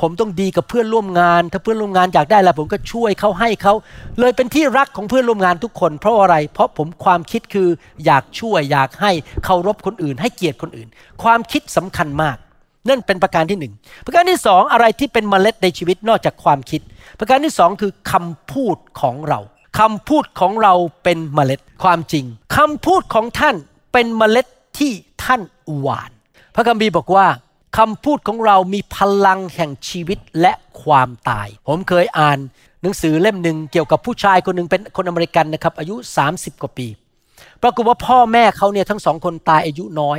[0.00, 3.74] ผมต้องดีกับเพื่อนร่วมงาน ถ้าเพื่อนร่วมงานอยากได้อะไรผมก็ช่วยเขาให้เขา
[4.20, 7.68] เลยเป็นที่รักของเพื่อนร่วมงานทุกคน เพราะอะไร เพราะผมความคิดคือ
[8.04, 9.12] อยากช่วยอยากให้
[9.44, 10.88] เคารพคนอื่น ให้เกียรติคนอื่น
[11.22, 12.36] ความคิดสำคัญมาก
[12.88, 13.74] นั่นเป็นประการที่หนึ่ง
[14.06, 16.80] ประการที่สองอะไรที่เป็นเมล็ดในชีวิตนอกจากความคิด
[17.18, 19.40] ประการที่สองคือคำพูดของเรา
[19.78, 22.24] คำพูดของเราเป็นเมล็ดความจริง
[22.56, 23.56] คำพูดของท่าน
[23.92, 24.46] เป็นเมล็ด
[24.78, 24.92] ที่
[25.24, 25.40] ท่าน
[25.78, 26.10] หวาน
[26.54, 27.26] พระคัมภีร์บอกว่า
[27.76, 32.38] คำพูดของเรามีพลังแห่งชีวิตและความตาย ผมเคยอ่าน
[32.82, 35.94] หนังสือเล่มหนึ่งเกี่ยวกับผู้ชายคนหนึ่งเป็นคนอเมริกันนะครับ อายุ
[36.28, 36.86] 30 กว่าปี
[37.62, 40.18] ปรากฏว่าพ่อแม่เขาเนี่ยทั้งสองคนตายอายุน้อย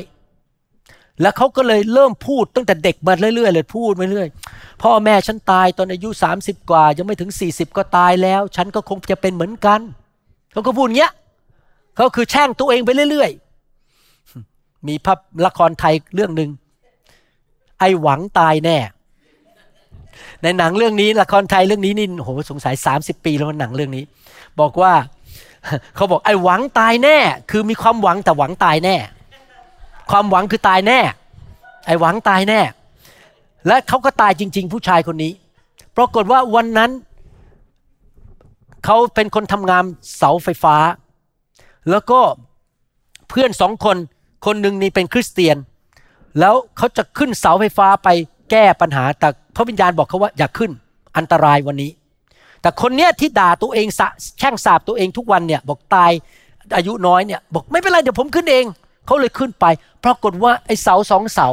[1.21, 4.27] แล้วเขาก็เลยเริ่มพูดตั้งแต่เด็กมาเรื่อยๆเลยพูดมาเรื่อย
[4.83, 9.79] พ่อแม่ฉันตายตอนอายุ 30 กว่า ยังไม่ถึง 40 ก็ตายแล้ว ฉันก็คงจะเป็นเหมือนกัน
[10.51, 11.11] เขาก็พูดเงี้ย
[11.95, 16.49] เขาคือแช่งตัวเองไปเรื่อยๆมีภาพละครไทยเรื่องหนึ่ง
[17.79, 18.77] ไอหวังตายแน่
[20.41, 24.03] ในหนังเรื่องนี้ละครไทยเรื่องนี้นี่โหสงสัย 30 ปีแล้วมันหนังเรื่องนี้
[24.59, 24.93] บอกว่า
[25.95, 27.17] เขาบอกไอหวังตายแน่
[27.51, 28.95] คือมีความหวังแต่หวังตายแน่
[30.09, 30.99] ความหวังคือตายแน่
[31.85, 32.59] ไอหวังตายแน่
[33.67, 35.33] และเขาก็ตายจริง ๆ ผู้ชายคนนี้
[35.97, 36.91] ปรากฏว่าวันนั้น
[38.85, 39.83] เขาเป็นคนทำงาน
[40.17, 40.75] เสาไฟฟ้า
[41.89, 42.19] แล้วก็
[43.29, 43.97] เพื่อนสองคน
[44.45, 45.57] คนหนึ่งนี่เป็นคริสเตียน
[46.39, 48.07] แล้วเขาจะขึ้นเสาไฟฟ้าไป
[48.51, 50.71] แก้ปัญหา แต่พระวิญญาณบอกเขาว่าอย่าขึ้น
[51.17, 51.91] อันตรายวันนี้
[52.61, 54.07] แต่คนเนี้ยที่ด่าตัวเองสะ
[54.39, 56.11] แช่งสาบตัวเองทุกวันเนี่ยบอกตาย
[56.75, 58.65] อายุน้อยเนี่ยบอกไม่เป็นไรเดี๋ยวผมขึ้นเอง
[59.05, 59.65] เขาเลยขึ้นไป
[60.03, 61.47] ปรากฏว่าไอ้เสาสองเสา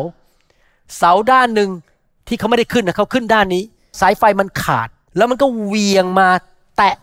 [0.98, 1.70] เสาด้านหนึ่ง
[2.28, 3.62] ที่เขาไม่ได้ขึ้นนะเขาขึ้นด้านนี้
[4.00, 6.28] สายไฟมันขาด แล้วมันก็เวียงมา
[6.76, 6.94] แตะ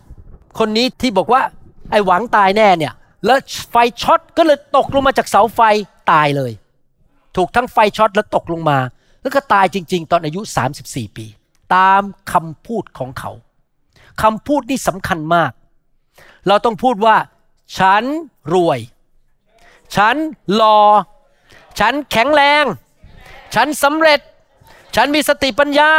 [0.58, 1.42] คนนี้ที่บอกว่า
[1.90, 2.92] ไอ้หวังตายแน่เนี่ย
[3.26, 3.38] แล้ว
[3.70, 5.60] ไฟช็อตก็เลยตกลงมาจากเสาไฟ
[6.12, 6.52] ตายเลย
[7.36, 8.78] ถูกทั้งไฟช็อตแล้วตกลงมา
[9.22, 10.40] แล้วก็ตายจริง ๆ ตอนอายุ
[10.78, 11.26] 34 ปี
[11.74, 13.30] ตามคำพูดของเขา
[14.22, 15.52] คำพูดนี่สำคัญมาก
[16.48, 17.16] เราต้องพูดว่า
[17.78, 18.02] ฉัน
[18.54, 18.78] รวย
[19.96, 20.16] ฉัน
[20.54, 20.78] หลอ่อ
[21.80, 22.64] ฉันแข็งแรง
[23.54, 24.20] ฉันสำเร็จ
[24.96, 25.92] ฉันมีสติปัญญา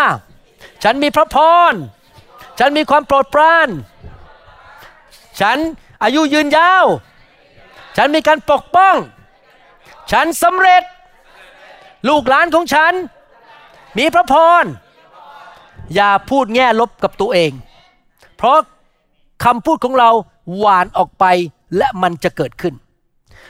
[0.84, 1.38] ฉันมีพระพ
[1.72, 1.74] ร
[2.60, 3.70] ฉันมีความโปรดปราน
[5.42, 5.58] ฉัน
[6.04, 6.86] อายุยืนยาว
[7.98, 8.96] ฉันมีการปกป้อง
[10.12, 10.84] ฉันสำเร็จ
[12.08, 12.94] ลูกหลานของฉัน
[13.98, 14.64] มีพระพร
[15.96, 17.52] อย่าพูดแง่ลบกับตัวเอง
[18.38, 18.58] เพราะ
[19.44, 20.10] คำพูดของเรา
[20.58, 21.26] หวานออกไป
[21.78, 22.74] และมันจะเกิดขึ้น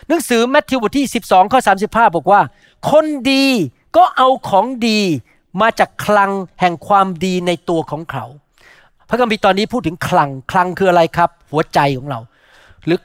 [0.07, 2.41] หนังสือแมทธิวบทที่ 12 ข้อ 35 บอกว่า
[2.91, 3.45] คนดี
[3.97, 4.99] ก็เอาของดี
[5.61, 8.25] มาจากคลังแห่งความดีในตัวของเขา
[9.09, 12.19] พระคัมภีร์ตอนนี้พูดถึงคลัง คลังคืออะไรครับ หัวใจของเรา
[12.85, 12.99] หรือ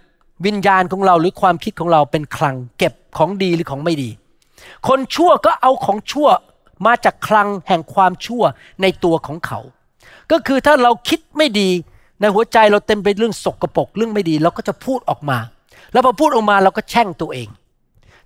[0.46, 4.10] วิญญาณของเราหรือความคิดของเราเป็นคลัง เก็บของดีหรือของไม่ดี
[4.88, 6.28] คนชั่วก็เอาของชั่ว
[6.86, 8.42] มาจากคลังแห่งความชั่ว
[8.82, 9.60] ในตัวของเขา
[10.30, 11.70] ก็คือถ้าเราคิดไม่ดี
[12.20, 15.38] ในหัวใจเราเต็มไปเรื่องสกรปรกเรื่องไม่ดีเราก็จะพูดออกมา
[15.92, 17.48] แล้วพอพูดออกมาเราก็แช่งตัวเอง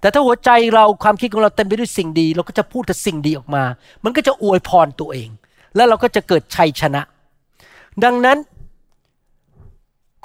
[0.01, 3.65] แต่ถ้าหัวใจเราความคิดของเราเต็มไปด้วยสิ่งดี เราก็จะพูดแต่สิ่งดีออกมา
[4.05, 5.29] มันก็จะอวยพรตัวเอง
[5.77, 7.03] แล้วเราก็จะเกิดชัยชนะ
[8.05, 8.39] ดังนั้น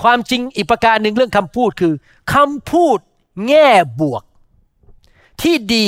[0.04, 1.94] ความจริงอีกประการหนึ่งเรื่องคำพูดคือ
[2.34, 2.98] คำพูด
[3.48, 3.70] แง่
[4.02, 4.24] บวก
[5.42, 5.88] ที่ดี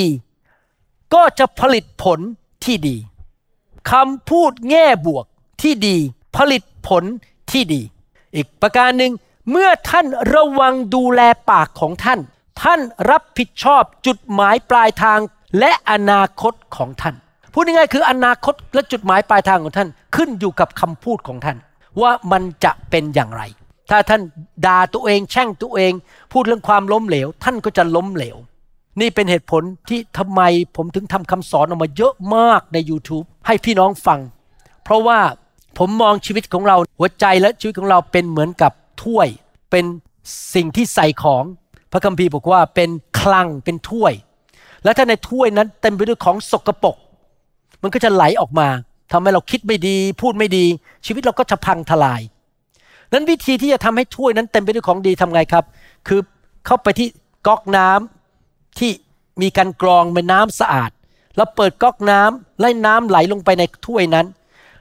[1.14, 2.18] ก็จะผลิตผล
[2.64, 2.96] ที่ดี
[3.90, 5.24] คำพูดแง่บวก
[5.62, 5.96] ที่ดี
[6.36, 7.04] ผลิตผล
[7.50, 7.82] ที่ดี
[8.34, 9.12] อีกประการหนึ่ง
[9.50, 12.20] เมื่อท่านระวังดูแลปากของท่าน
[12.62, 15.20] ท่านรับผิดชอบจุดหมายปลายทาง
[15.58, 17.14] และอนาคตของท่าน
[17.52, 21.58] พูดง่ายๆคืออนาคตและจุดหมายปลายทางของท่านขึ้นอยู่กับคำพูดของท่าน
[22.00, 23.42] ว่ามันจะเป็นอย่างไร
[23.90, 24.22] ถ้าท่าน
[24.66, 25.92] ด่าตัวเองแช่งตัวเอง
[26.32, 28.36] พูดเรื่องความล้มเหลว ท่านก็จะล้มเหลว
[29.00, 30.40] นี่เป็นเหตุผลที่ทำไม
[30.76, 34.20] ผมถึงทำคำสอนออกมาเยอะมากใน YouTube ให้พี่น้องฟัง
[34.84, 35.18] เพราะว่า
[35.78, 38.72] ผมมองชีวิตของเราหัวใจและชีวิตของเราเป็นเหมือนกับ
[39.02, 39.28] ถ้วย
[39.70, 39.84] เป็น
[40.54, 41.42] สิ่งที่ใส่ของ
[41.92, 44.12] พระคัมภีร์บอกว่าเป็นคลังเป็นถ้วย
[44.84, 46.96] แล้วถ้าในถ้วยนั้นเต็มไปด้วยของสกปรก
[47.82, 48.68] มันก็จะไหลออกมา
[49.12, 50.64] ทำให้เราคิดไม่ดี พูดไม่ดี
[51.06, 52.20] ชีวิตเราก็จะพังทลาย
[53.12, 55.64] นั้นวิธีที่จะทำให้ถ้วยนั้นเต็มไปด้วยของดีทำไงครับ
[56.08, 56.20] คือ
[56.66, 57.08] เข้าไปที่
[57.46, 58.19] ก๊อกน้ำ
[58.78, 58.90] ที่
[59.42, 60.90] มีการกรองเป็นน้ำสะอาด
[61.36, 64.26] แล้วเปิดก๊อกน้ำไล่น้ำไหลลงไปในถ้วยนั้น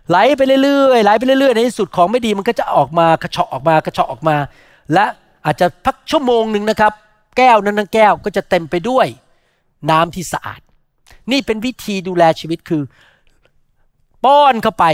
[0.10, 4.38] ไหลไปเรื่อยๆไหลไปเรื่อยๆในที่สุดของไม่ดีมันก็จะออกมากระเฉาะออกมากระเฉาะออกมา
[4.94, 5.06] และ
[5.46, 6.94] อาจจะพักชั่วโมงหนึ่งนะครับ
[7.38, 9.08] แก้วนั้นทั้งแก้วก็จะเต็มไปด้วย
[9.92, 10.62] น้ำที่สะอาด
[11.32, 12.84] นี่เป็นวิธีดูแลชีวิตคือ
[14.26, 14.86] ป้อนเข้าไป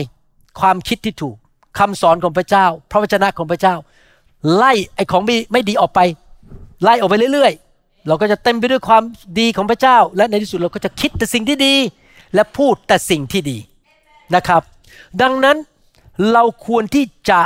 [0.59, 1.35] ความคิดที่ถูก
[1.79, 3.75] คำสอนของพระเจ้า พระวจนะของพระเจ้า
[4.55, 5.99] ไล่ไอ้ของไม่ไม่ดีออกไป
[6.83, 7.64] ไล่ออกไปเรื่อยๆ
[8.07, 9.03] เราก็จะเต็มไปด้วยความ
[9.39, 11.75] ดีของพระเจ้า และในที่สุดเราก็จะคิดแต่สิ่งที่ดี
[12.33, 13.57] และพูดแต่สิ่งที่ดี
[14.35, 14.61] นะครับ
[15.21, 15.57] ดังนั้น
[16.31, 17.41] เราควรที่จะ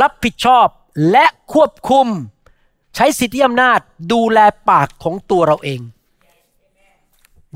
[0.00, 0.66] รับผิดชอบ
[1.10, 2.06] และควบคุม
[2.94, 3.78] ใช้สิทธิอำนาจ
[4.12, 4.38] ดูแล
[4.70, 5.80] ปากของตัวเราเอง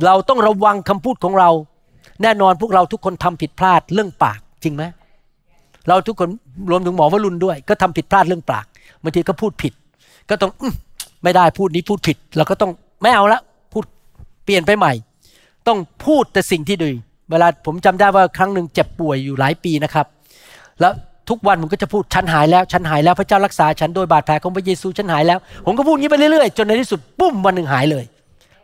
[0.05, 1.51] เราต้องระวังคำพูดของเรา
[2.23, 4.83] แน่นอนพวกเราทุกคนทำผิดพลาดเรื่องปากจริงไหม
[5.89, 6.29] เราทุกคน
[6.71, 8.65] รวมถึงหมอวรุณด้วย ก็ทำผิดพลาดเรื่องปาก
[9.03, 9.73] บางทีก็พูดผิด
[10.31, 10.63] ก็ต้องอ
[11.23, 12.71] ไม่ได้พูดนี้พูดผิดเราก็ต้อง
[13.03, 13.41] ไม่เอาละ
[13.73, 13.85] พูด
[14.45, 14.93] เปลี่ยนไปใหม่
[15.67, 16.91] ต้องพูดแต่สิ่งที่ดี
[17.31, 20.07] เวลาผมจำได้ว่าครั้งหนึ่งเจ็บป่วยอยู่หลายปีนะครับ
[20.81, 20.93] แล้ว
[21.29, 28.05] ทุกวันผมก็จะพูดฉันหายแล้วฉันหายแล้วพระเจ้ารักษาฉันโดยบาดแผลของพระเยซูฉันหายแล้ว ผมก็พูดงี้ไปเรื่อยๆจนในที่สุดปุ้มวันหนึ่งหายเลย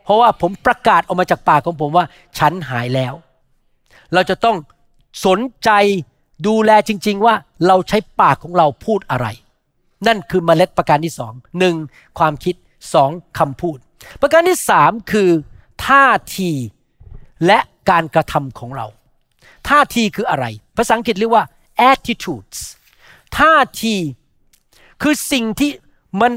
[0.03, 2.05] เพราะว่าผมประกาศออกมาจากปากของผมว่า
[2.39, 3.13] ฉันหายแล้ว
[4.13, 4.55] เราจะต้อง
[5.25, 5.69] สนใจ
[6.47, 7.35] ดูแลจริง ๆ ว่า
[7.67, 9.27] เราใช้ปากของเราพูดอะไร
[10.07, 11.75] นั่นคือเมล็ดประการที่สองหนึ่ง
[12.19, 12.55] ความคิด
[12.93, 13.77] สองคำพูด
[14.21, 15.29] ประการที่สามคือ
[15.87, 16.05] ท่า
[16.37, 16.51] ที
[17.45, 18.87] และการกระทำของเรา
[19.69, 20.45] ท่าทีคืออะไร
[20.77, 21.45] ภาษาอังกฤษเรียกว่า
[21.91, 22.59] attitudes
[23.39, 23.95] ท่าที
[25.01, 25.71] คือสิ่งที่
[26.21, 26.31] มัน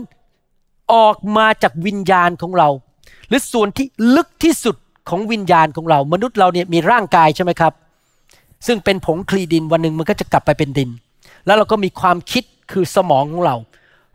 [0.92, 2.68] ออกมาจากวิญญาณของเรา
[3.28, 4.76] หรือส่วนที่ลึกที่สุด
[5.08, 7.72] ของวิญญาณของเรา มนุษย์เราเนี่ยมีร่างกายใช่ไหมครับ
[8.66, 10.90] ซึ่งเป็นผงคลีดินวันหนึ่งมันก็จะกลับไปเป็นดิน
[11.46, 13.56] แล้วเราก็มีความคิด คือสมองของเรา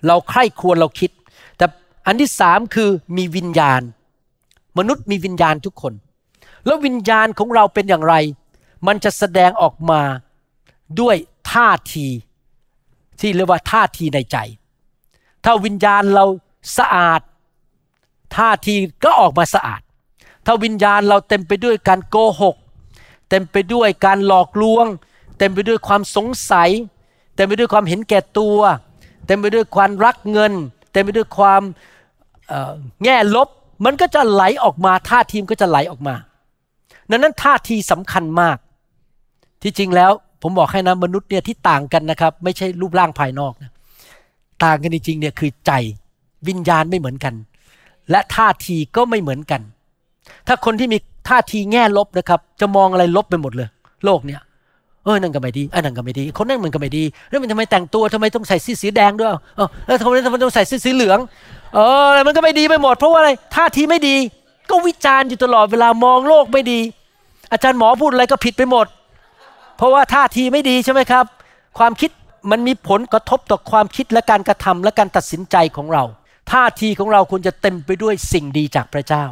[0.07, 1.11] เราใคร่ควรเราคิด
[1.57, 1.65] แต่
[2.05, 3.81] อันที่สามคือมีวิญญาณ
[4.77, 5.93] มนุษย์มีวิญญาณทุกคน
[6.65, 8.15] แล้ววิญญาณของเราเป็นอย่างไร
[8.87, 10.01] มันจะแสดงออกมา
[10.99, 11.15] ด้วย
[11.51, 12.07] ท่าที
[13.19, 14.37] ที่เรียกว่าท่าทีในใจ
[15.43, 16.25] ถ้าวิญญาณเรา
[16.77, 17.21] สะอาด
[18.35, 19.81] ท่าทีก็ออกมาสะอาด
[20.45, 22.55] ถ้าวิญญาณเราเต็มไปด้วยการโกหก
[23.29, 24.85] เต็มไปด้วยการหลอกลวง
[25.37, 26.69] เต็มไปด้วยความสงสัย
[27.35, 28.57] เต็มไปด้วยความเห็นแก่ตัว
[29.25, 30.53] เต็มไปด้วยความรักเงิน
[30.91, 31.61] เต็มไปด้วยความ
[33.03, 33.49] แง่ลบ
[33.85, 36.15] มันก็จะไหลออกมาท่าทีมก็จะไหลออกมา
[37.09, 38.57] ดังนั้นท่าทีสำคัญมาก
[39.63, 43.71] ที่จริงแล้วผมบอกให้นะมนุษย์เนี่ยที่ต่างกันนะครับ ไม่ใช่รูปร่างภายนอกนะ
[44.65, 45.71] ต่างกันจริงๆเนี่ยคือใจ
[46.47, 47.33] วิญญาณไม่เหมือนกัน
[48.11, 49.61] และท่าทีก็ไม่เหมือนกัน
[50.47, 50.97] ถ้าคนที่มี
[51.29, 53.69] ท่าทีแง่ลบนะครับ จะมองอะไรลบไปหมดเลย
[54.05, 54.41] โลกเนี่ย
[55.05, 61.19] เออนั่นก็ไม่ดีอันนั้นก็ไม่ดีคนนั้นมันก็ไม่ดี แล้วมันทำไมแต่งตัวทำไมต้องใส่สื้อสีแดงด้วยเออแล้วทำไมทำไมต้องใส่สื้อสีเหลือง
[61.73, 64.15] เอออะไรมันก็ไม่ดีไปหมด เพราะว่าอะไรท่าทีไม่ดี
[64.69, 66.79] ก็วิจารณ์อยู่ตลอดเวลามองโลกไม่ดี
[67.51, 68.85] อาจารย์หมอพูดอะไรก็ผิดไปหมด
[69.77, 71.25] เพราะว่าท่าทีไม่ดีใช่ไหมครับ
[71.77, 72.11] ความคิด
[72.51, 76.03] มันมีผลกระทบต่อความคิดและการกระทำและการตัดสินใจของเรา
[76.51, 79.25] ท่าทีของเราควรจะเต็มไปด้วยสิ่งดีจากพระเจ้า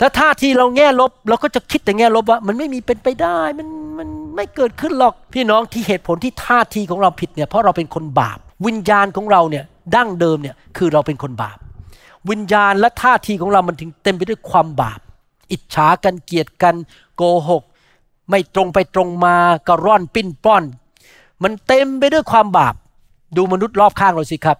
[0.00, 11.58] ถ้าท่าทีเราแง่ลบ เราก็จะคิดแต่แง่ลบว่า มันไม่มีเป็นไปได้มันมันไม่เกิดขึ้นหรอกพี่น้องที่เหตุผลที่ท่าทีของเราผิดเนี่ยเพราะเราเป็นคนบาป วิญญาณของเราเนี่ยดั้งเดิมเนี่ยคือเราเป็นคนบาป
[12.30, 15.00] วิญญาณและท่าทีของเรามันถึงเต็มไปด้วยความบาป
[15.52, 16.74] อิจฉากันเกลียดกัน
[17.16, 17.62] โกหก
[18.30, 19.34] ไม่ตรงไปตรงมา
[19.68, 20.64] กระร่อนปิ้นป้อน
[21.42, 22.74] มันเต็มไปด้วยความบาป
[23.36, 24.58] ดูมนุษย์รอบข้างเราสิครับ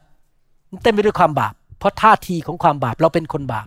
[0.70, 3.66] มันเต็มไปด้วยความบาป เพราะท่าทีของความบาปเราเป็นคนบาป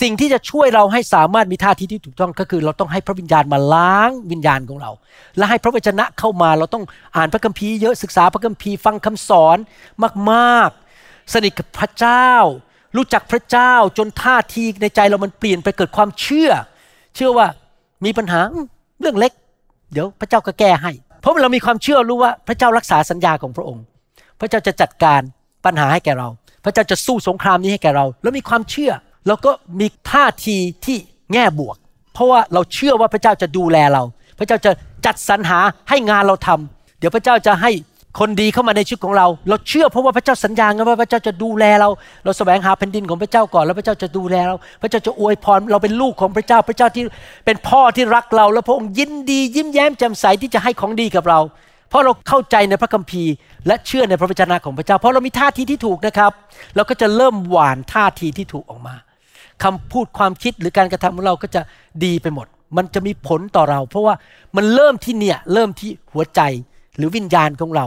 [0.00, 4.90] สิ่งที่จะช่วยเราให้สามารถมีท่าทีที่ถูกต้องก็คือ เราต้องให้พระวิญญาณมาล้างวิญญาณของเรา
[5.36, 6.84] และให้พระวจนะเข้ามาเราต้อง
[7.16, 9.56] อ่านพระคัมภีร์เยอะศึกษาพระคัมภีร์ฟังคำสอน
[10.30, 12.30] มากๆ สนิทกับพระเจ้า
[12.96, 16.50] รู้จักพระเจ้าจนท่าทีในใจเรามันเปลี่ยนไปเกิดความเชื่อ
[17.16, 17.46] เชื่อว่า
[18.04, 18.40] มีปัญหา
[19.00, 19.32] เรื่องเล็ก
[19.92, 23.84] เดี๋ยวพระเจ้าก็แก้ให้ เพราะเรามีความเชื่อรู้ว่าพระเจ้ารักษาสัญญาของพระองค์
[24.40, 25.20] พระเจ้าจะจัดการ
[25.64, 26.28] ปัญหาให้แก่เรา
[26.64, 28.92] พระเจ้าจะสู้สงครามนี้ให้แก่เรา แล้วมีความเชื่อ
[29.26, 30.96] แล้วก็มีท่าทีที่
[31.32, 31.76] แง่บวก
[32.14, 34.02] เพราะว่าเราเชื่อว่าพระเจ้าจะดูแลเรา
[34.38, 34.72] พระเจ้าจะ
[35.06, 35.58] จัดสรรหา
[35.88, 37.70] ให้งานเราทำเดี๋ยวพระเจ้าจะให้
[38.20, 41.88] คนดีเข้ามาในชีวิตของเรา เราเชื่อเพราะว่าพระเจ้าสัญญาไงว่าพระเจ้าจะดูแลเรา
[42.24, 47.04] เราแสวงหาแผ่นดินของพระเจ้าก่อนแล้วพระเจ้าจะดูแลเรา พระเจ้าจะอวยพรเราเป็นลูกของพระเจ้า พระเจ้าที่
[47.44, 51.40] เป็นพ่อที่รักเรา แล้วพระองค์ยินดี ยิ้มแย้มแจ่มใสที่จะให้ของดีกับเรา
[51.88, 53.32] เพราะเราเข้าใจในพระคัมภีร์
[53.66, 56.32] และเชื่อในพระวจนะของพระเจ้า เพราะเรามีท่าทีที่ถูกนะครับ
[56.76, 58.94] เราก็จะเริ่มหวานท่าทีที่ถูกออกมา
[59.62, 61.60] คำพูดความคิดหรือการกระทำของเราก็จะ
[62.04, 62.46] ดีไปหมด
[62.76, 64.14] มันจะมีผลต่อเรา เพราะว่า
[64.56, 66.40] มันเริ่มที่เนี่ยเริ่มที่หัวใจ
[66.96, 67.86] หรือวิญญาณของเรา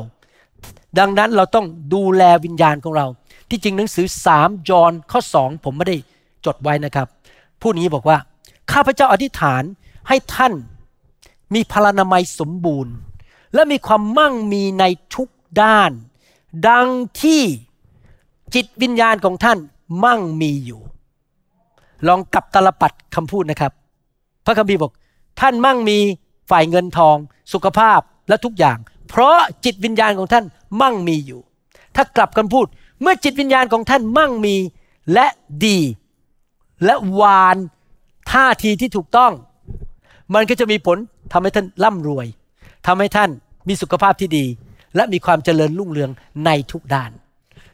[1.00, 3.08] ดังนั้นเราต้องดูแลวิญญาณของเรา
[3.50, 4.08] ที่จริงหนังสือ
[4.38, 5.98] 3ยอนข้อ2ผมไม่ได้
[6.46, 7.08] จดไว้นะครับ
[7.62, 8.18] พูดอย่างนี้บอกว่า
[8.72, 9.64] ข้าพเจ้าอธิษฐาน
[10.08, 10.54] ให้ท่าน
[11.54, 12.94] มีพลานามัยสมบูรณ์
[13.54, 14.84] และมีความมั่งมีใน
[15.16, 15.30] ทุก
[15.62, 15.92] ด้าน
[16.70, 16.88] ดัง
[17.22, 17.44] ที่
[18.54, 19.58] จิตวิญญาณของท่าน
[20.04, 20.82] มั่งมีอยู่
[22.08, 23.72] ลองกลับตลปัดคำพูดนะครับ
[24.46, 24.92] พระคัมภีร์บอก
[25.42, 26.00] ท่านมั่งมี
[26.50, 27.18] ฝ่ายเงินทอง
[27.54, 28.78] สุขภาพและทุกอย่าง
[29.10, 30.46] เพราะจิตวิญญาณของท่าน
[30.82, 31.42] มั่งมีอยู่
[31.96, 32.68] ถ้ากลับกันพูด
[33.02, 34.56] เมื่อจิตวิญญาณของท่านมั่งมี
[35.14, 35.28] และ
[35.66, 35.80] ดี
[36.86, 37.58] และวาน
[38.32, 39.32] ท่าทีที่ถูกต้อง
[40.34, 40.98] มันก็จะมีผล
[41.32, 42.28] ทำให้ท่านร่ำรวย
[42.88, 43.30] ทำให้ท่าน
[43.68, 44.46] มีสุขภาพที่ดี
[44.96, 46.12] และมีความเจริญรุ่งเรือง
[46.46, 47.12] ในทุกด้าน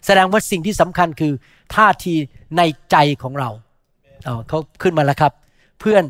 [0.05, 1.33] แสดงว่าสิ่งที่สำคัญคือ
[1.75, 2.13] ท่าที
[2.57, 3.49] ในใจของเรา
[4.25, 5.31] เอาเขาขึ้นมาแล้วครับ
[5.79, 6.03] เพื่อน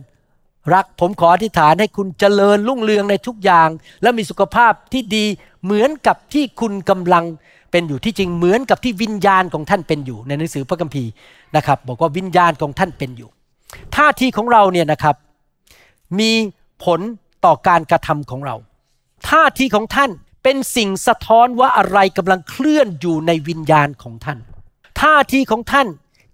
[0.74, 3.70] รักผมขออธิษฐานให้คุณเจริญรุ่งเรืองในทุกอย่าง
[4.02, 5.26] และมีสุขภาพที่ดี
[5.64, 7.26] เหมือนกับที่คุณกำลัง
[7.72, 11.12] เป็นอยู่ที่จริงเหมือนกับที่วิญญาณของท่านเป็นอยู่ ในหนังสือพระคัมภีร์
[11.56, 13.30] นะครับ บอกว่าวิญญาณของท่านเป็นอยู่
[13.96, 15.16] ท่าทีของเราเนี่ยนะครับ
[16.20, 16.32] มี
[16.84, 17.00] ผล
[17.46, 18.56] ต่อการกระทำของเรา
[19.30, 20.12] ท่าทีของท่าน
[20.44, 24.40] เป็นสิ่งสะท้อนว่าอะไรกำลังเคลื่อนอยู่ในวิญญาณของท่าน
[25.02, 25.88] ท่าทีของท่าน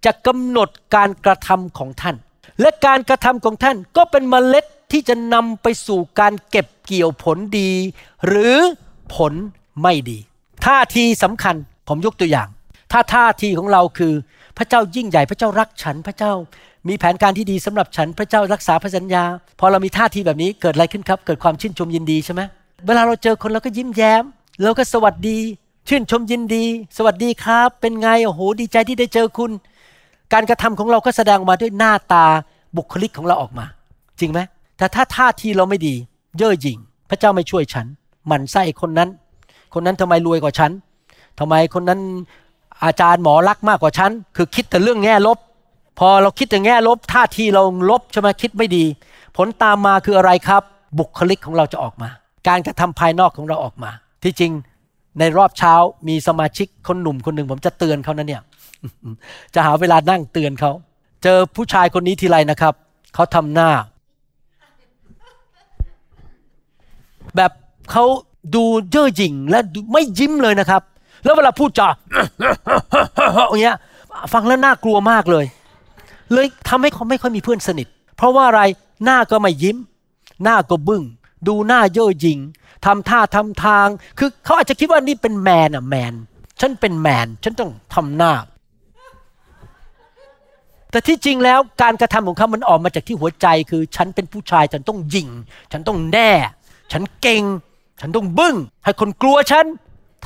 [0.04, 2.16] จะกำหนดการกระทำของท่าน
[2.60, 7.72] และการกระทำของท่านก็เป็นเมล็ดที่จะนำไปสู่การเก็บเกี่ยวผลดี
[8.26, 8.56] หรือ
[9.14, 9.32] ผล
[9.82, 10.18] ไม่ดี
[10.66, 11.56] ท่าทีสำคัญ
[11.88, 12.48] ผมยกตัวอย่าง
[12.92, 14.14] ถ้าท่าทีของเราคือ
[14.56, 16.32] พระเจ้ายิ่งใหญ่พระเจ้ารักฉันพระเจ้า
[16.88, 19.24] มีแผนการที่ดีสำหรับฉันพระเจ้ารักษาพระสัญญา
[19.58, 22.40] พอเรามีท่าทีแบบนี้เกิดอะไรขึ้นครับ เกิดความชื่นชมยินดีใช่ไหม
[22.86, 24.24] เวลาเราเจอคนเราก็ยิ้มแย้ม
[24.62, 25.38] เราก็สวัสดี
[25.88, 26.64] ชื่นชมยินดี
[26.96, 29.50] สวัสดีครับ เป็นไงโอ้โหดีใจที่ได้เจอคุณ
[30.32, 32.24] การกระทำของเราก็แสดงออกมาด้วยหน้าตา
[32.76, 33.66] บุคลิกของเราออกมา
[34.20, 34.40] จริงไหม
[34.78, 35.94] แต่ถ้าท่าทีเราไม่ดี
[36.36, 36.78] เย่อหยิ่ง
[37.10, 37.86] พระเจ้าไม่ช่วยฉัน
[38.26, 39.08] หมั่นไส้คนนั้น
[39.74, 40.70] คนนั้นทำไมรวยกว่าฉัน
[41.38, 42.00] ทำไมคนนั้น
[42.84, 45.38] อาจารย์หมอรักมากกว่าฉัน คือคิดแต่เรื่องแง่ลบ
[45.98, 48.84] พอเราคิดแต่แง่ลบ ท่าทีเราลบใช่ไหมคิดไม่ดี
[49.36, 50.62] ผลตามมาคืออะไรครับ
[50.98, 52.08] บุคลิกของเราจะออกมา
[52.48, 53.90] การกระทำภายนอกของเราออกมา
[54.22, 54.52] ที่จริง
[55.18, 55.74] ในรอบเช้า
[56.08, 58.42] มีสมาชิกคนหนุ่มคนหนึ่งผมจะเตือนเขานะเนี่ย
[59.54, 60.72] จะหาเวลานั่งเตือนเขา
[61.22, 62.74] เจอผู้ชายคนนี้ทีไรนะครับ
[63.14, 63.70] เขาทำหน้า
[67.36, 67.52] แบบ
[67.92, 68.04] เขา
[68.54, 69.58] ดูเย่อหยิ่งและ
[69.92, 70.82] ไม่ยิ้มเลยนะครับ
[71.24, 71.88] แล้วเวลาพูดจา
[73.50, 73.76] อย่างเงี้ย
[74.32, 75.44] ฟังแล้วน่ากลัวมากเลย
[76.32, 78.62] เลยทำให้เขาไม่ค่อยมีเพื่อนสนิท เพราะว่าอะไร
[79.04, 79.76] หน้าก็ไม่ยิ้ม
[80.42, 81.02] หน้าก็บึง้ง
[81.48, 82.38] ดูหน้าเย่อหยิ่ง
[82.86, 86.12] ทำท่าทำทาง คือเขาอาจจะคิดว่านี่เป็นแมนอะแมน
[86.60, 88.32] ฉันเป็นแมน ฉันต้องทำหน้า
[90.90, 95.28] แต่ที่จริงแล้วการกระทำของเขามันออกมาจากที่หัวใจคือ ฉันเป็นผู้ชายฉันต้องยิง
[95.72, 96.30] ฉันต้องแน่
[96.92, 97.42] ฉันเก่ง
[98.00, 99.66] ฉันต้องบึง้ง ให้คนกลัวฉัน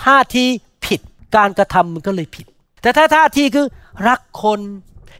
[0.02, 0.44] ท่าที
[0.84, 1.00] ผิด
[1.36, 2.46] การกระทำมันก็เลยผิด
[2.82, 3.66] แต่ถ้าท่าทีคือ
[4.08, 4.60] รักคน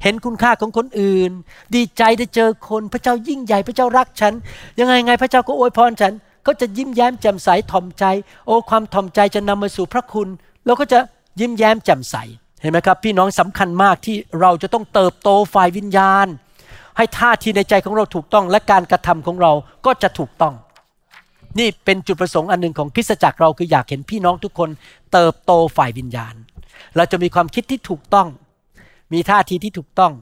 [0.02, 1.30] เห็นคุณค่าของคนอื่น
[1.74, 4.32] ดีใจได้เจอคนพระเจ้ายิ่งใหญ่พระเจ้ารักฉัน
[4.78, 6.12] ยังไงไงพระเจ้าก็อวยพรฉัน
[6.46, 8.04] ก็จะยิ้มแย้มแจ่มใสถ่อมใจ
[8.46, 10.28] โอ้ความถ่อมใจจะนำมาสู่พระคุณ
[10.66, 10.98] เราก็จะ
[11.40, 12.16] ยิ้มแย้มแจ่มใส
[12.62, 16.26] เห็นไหมครับพี่น้องสำคัญมากที่เราจะต้องเติบโตฝ่ายวิญญาณ
[16.96, 19.52] ให้ท่าทีในใจของเราถูกต้องและการกระทำของเรา
[19.86, 20.54] ก็จะถูกต้อง
[21.58, 24.70] นี่เป็นจุดประสงค์อันหนึ่งของคริสตจักรเราคืออยากเห็นพี่น้องทุกคน
[25.12, 26.34] เติบโตฝ่ายวิญญาณ
[26.96, 28.28] เราจะมีความคิดที่ถูกต้อง
[29.12, 30.12] มีท่าทีที่ถูกต้อง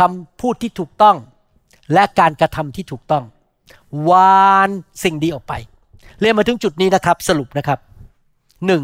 [0.00, 1.16] คำพูดที่ถูกต้อง
[1.92, 3.24] และการกระทำที่ถูกต้อง
[4.10, 4.70] วาน
[5.04, 5.52] สิ่งดีออกไป
[6.20, 7.78] เรียนมาถึงจุดนี้นะครับสรุปนะครับ
[8.66, 8.82] หนึ่ง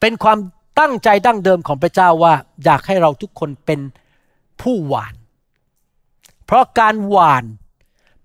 [0.00, 0.38] เป็นความ
[0.78, 3.80] ตั้งใจดั้งเดิมของพระเจ้าว่าอยากให้เราทุกคนเป็น
[4.60, 5.14] ผู้หวาน
[6.44, 7.44] เพราะการหวาน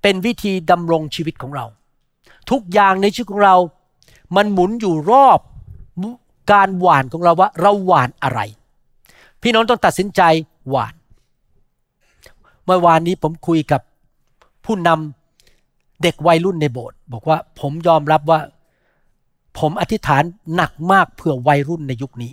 [0.02, 1.66] เป็นวิธีดำรงชีวิตของเรา
[2.52, 3.56] ทุกอย่างในชีวิตของเรา
[4.36, 5.40] มันหมุนอยู่รอบ
[6.52, 8.40] การหวานของเราว่าเราหวานอะไร
[9.42, 10.22] พี่น้องต้องตัดสินใจ
[10.70, 10.94] หวาน
[12.66, 13.82] เมื่อวานนี้ผมคุยกับ
[14.66, 18.40] ผู้นำเด็กวัยรุ่นในโบสถ์บอกว่าผมยอมรับว่า
[19.60, 20.24] ผมอธิษฐาน
[20.56, 22.32] หนักมากเผื่อวัยรุ่นในยุคนี้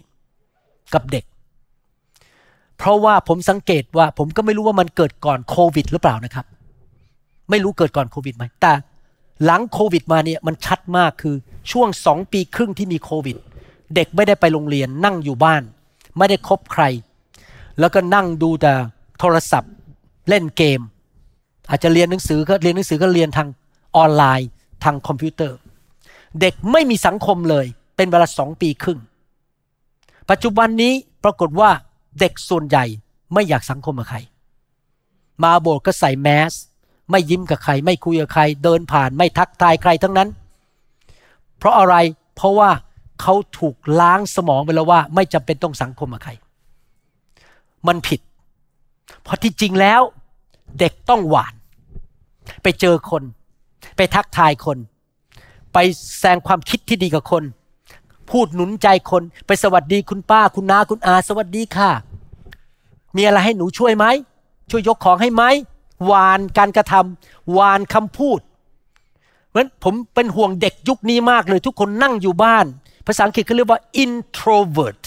[0.94, 1.24] กับเด็ก
[2.78, 6.46] เพราะว่าผมสังเกตว่าผมก็ไม่รู้ว่ามันเกิดก่อนโควิด หรือเปล่านะครับ
[7.50, 8.72] ไม่รู้เกิดก่อนโควิดไหมแต่
[9.44, 11.34] หลังโควิดมาเนี่ยมันชัดมากคือ
[11.72, 13.36] ช่วงสองปีครึ่งที่มีโควิด
[13.94, 15.62] เด็กไม่ได้ไปโรงเรียนนั่งอยู่บ้าน
[16.18, 16.82] ไม่ได้คบใคร
[17.80, 18.72] แล้วก็นั่งดูแต่
[19.20, 19.72] โทรศัพท์
[20.28, 20.80] เล่นเกม
[21.70, 23.48] อาจจะเรียนหนังสือก็เรียนหนังสือก็เรียนทาง
[23.96, 24.48] ออนไลน์
[24.84, 25.58] ทางคอมพิวเตอร์
[26.40, 27.66] เด็กไม่มีสังคมเลย
[27.96, 28.98] เป็นเวลาสองปีครึ่ง
[30.30, 30.92] ปัจจุบันนี้
[31.24, 31.70] ปรากฏว่า
[32.20, 32.84] เด็กส่วนใหญ่
[33.32, 34.18] ไม่อยากสังคมกับใคร
[35.42, 36.52] มาโบสถ์ก็ใส่แมส
[37.10, 40.28] ไม่ยิ้มกับใคร ไม่คุยกับใคร เดินผ่านไม่ทักทายใครทั้งนั้น
[41.58, 41.94] เพราะอะไร
[42.36, 42.70] เพราะว่า
[43.20, 46.32] เขาถูกล้างสมองไปแล้วว่า ไม่จำเป็นต้องสังคมกับใคร
[47.86, 48.20] มันผิด
[49.22, 50.00] เพราะที่จริงแล้ว
[50.78, 51.54] เด็กต้องหวาน
[52.62, 53.22] ไปเจอคน
[53.96, 54.78] ไปทักทายคน
[55.72, 55.78] ไป
[56.18, 57.42] แสดงความคิดที่ดีกับคน
[58.30, 61.90] พูดหนุนใจคนไปสวัสดีคุณป้าคุณนาคุณอาสวัสดีค่ะ
[63.16, 64.06] มีอะไรให้หนูช่วยไหม
[64.70, 65.42] ช่วยยกของให้ไหม
[66.06, 68.40] หวานการกระทำหวานคำพูด
[69.48, 72.66] เพราะฉะนั้นผมเป็นห่วงเด็กยุคนี้มากเลย ทุกคนนั่งอยู่บ้าน
[73.06, 75.02] ภาษาอังกฤษเขาเรียกว่า introvert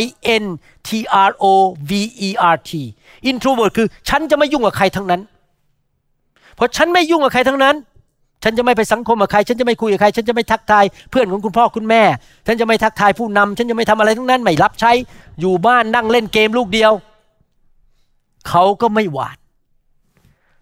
[0.00, 0.02] I
[0.42, 0.44] N
[0.88, 0.90] T
[1.28, 1.44] R O
[1.90, 1.92] V
[2.26, 2.70] E R T
[3.30, 5.20] introvert คือ ฉันจะไม่ยุ่งกับใครทั้งนั้น
[6.54, 7.76] เพราะฉันไม่ยุ่งกับใครทั้งนั้น
[8.42, 12.02] ฉันจะไม่ไปสังคมกับใคร ฉันจะไม่คุยกับใคร ฉันจะไม่ทักทายเพื่อนของคุณพ่อคุณแม่
[12.46, 14.92] ฉันจะไม่ทักทายผู้นำฉันจะไม่ทำอะไรทั้งนั้น ไม่รับใช้
[15.40, 16.92] อยู่บ้านนั่งเล่นเกมลูกเดียว
[18.48, 19.38] เขาก็ไม่หวาน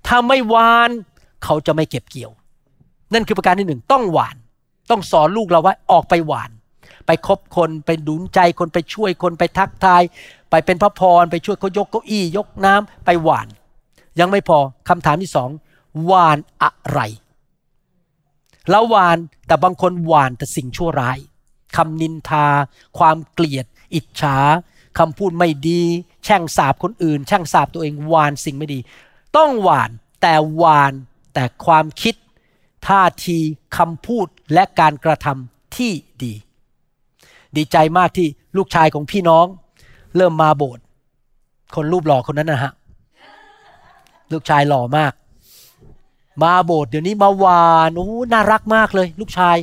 [0.07, 0.91] ถ้าไม่หวาน
[1.45, 2.33] เขาจะไม่เก็บเกี่ยว
[3.14, 4.37] นั่นคือประการที่หนึ่งต้องหวาน
[4.91, 6.51] ต้องสอนลูกเราว่าออกไปหวาน
[7.07, 10.03] ไปคบคน ไปดุนใจคน ไปช่วยคน ไปทักทาย
[10.51, 13.49] ไปเป็นพระพร ไปช่วยเขายกเก้าอี้ ยกน้ำไปหวาน
[14.20, 14.59] ยังไม่พอ
[14.89, 15.51] คำถามที่สอง
[16.05, 17.01] หวานอะไร
[18.70, 21.18] แล้วหวานแต่บางคนหวานแต่สิ่งชั่วร้าย
[21.76, 22.46] คำนินทา
[22.98, 24.36] ความเกลียด อิจฉา
[24.98, 25.82] คำพูดไม่ดี
[26.24, 28.78] แช่งสาบคนอื่น แช่งสาบตัวเองหวานสิ่งไม่ดี
[29.36, 29.90] ต้องหวาน
[30.22, 30.92] แต่หวาน
[31.34, 32.14] แต่ความคิด
[32.86, 33.38] ท่าที
[33.76, 35.92] คำพูดและการกระทำที่
[36.22, 36.34] ดี
[37.56, 39.46] ดีใจมากที่ลูกชายของพี่น้อง
[40.16, 40.84] เริ่มมาโบสถ์
[41.74, 42.72] คนรูปหล่อคนนั้นนะฮะ
[44.32, 45.12] ลูกชายหล่อมาก
[46.43, 49.57] มาโบสถ์เดี๋ยวนี้มาหวานโอ้น่ารักมากเลย ลูกชาย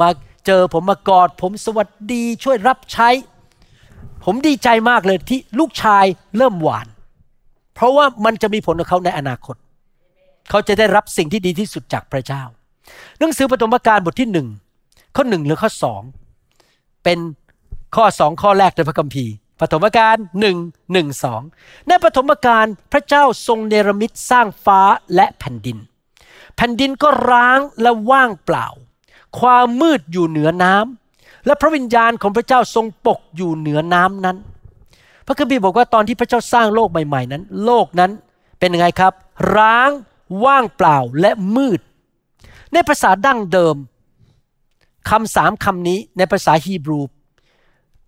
[0.00, 0.08] มา
[0.46, 3.08] เจอผมมากอด ผมสวัสดีช่วยรับใช้
[4.24, 6.04] ผมดีใจมากเลยที่ลูกชาย
[6.36, 6.86] เริ่มหวาน
[7.74, 9.56] เพราะว่ามันจะมีผลกับเขาในอนาคต
[10.50, 12.42] เขาจะได้รับสิ่งที่ดีที่สุดจากพระเจ้า
[13.18, 14.48] หนังสือปฐมกาลบทที่หนึ่ง
[15.16, 16.02] ข้อหนึ่งหรือข้อสอง
[17.04, 17.18] เป็น
[17.96, 20.56] ข้อสองข้อแรกในพระคัมภีร์ปฐมกาลหนึ่ง
[20.92, 21.42] หนึ่งสอง
[21.88, 24.80] ในปฐมกาลพระเจ้าทรงเนรมิตสร้างฟ้า
[25.14, 25.78] และแผ่นดิน
[26.56, 28.66] แผ่นดินก็ร้างและว่างเปล่า
[29.38, 34.36] ความมืดอยู่เหนือน้ำและพระวิญญาณของพระเจ้าทรงปกอยู่เหนือน้ำนั้น
[35.26, 38.10] พระคัมภีร์บอกว่าตอนที่พระเจ้าสร้างโลกใหม่ ๆ นั้น โลกนั้น
[38.58, 39.12] เป็นยังไงครับ
[39.56, 39.90] ร้าง
[40.44, 41.80] ว่างเปล่าและมืด
[42.72, 43.76] ในภาษาดั้งเดิม
[45.10, 47.00] คำสามคำนี้ในภาษาฮีบรู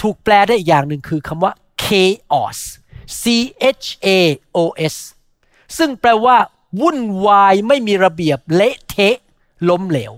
[0.01, 1.53] ถูกแปลได้อีกอย่างหนึ่งคือคำว่า
[1.85, 2.59] chaos
[3.21, 3.25] C
[3.83, 4.09] H A
[4.57, 4.59] O
[4.95, 4.97] S
[5.77, 6.37] ซึ่งแปลว่า
[6.81, 9.17] วุ่นวายไม่มีระเบียบเละเทะ
[9.69, 10.13] ล้มเหลว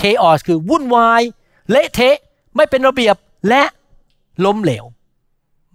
[0.00, 1.22] chaos คือวุ่นวาย
[1.70, 2.16] เละเทะ
[2.56, 3.16] ไม่เป็นระเบียบ
[3.48, 3.62] และ
[4.44, 4.84] ล้มเหลว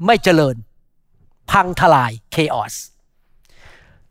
[0.06, 0.56] ไม่เจริญ
[1.52, 2.74] พังทลาย chaos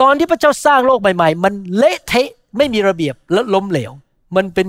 [0.01, 3.93] ตอนที่พระเจ้าสร้างโลกใหม่ ๆ มันเละเทะไม่มีระเบียบและล้มเหลว
[4.37, 4.69] มันเป็น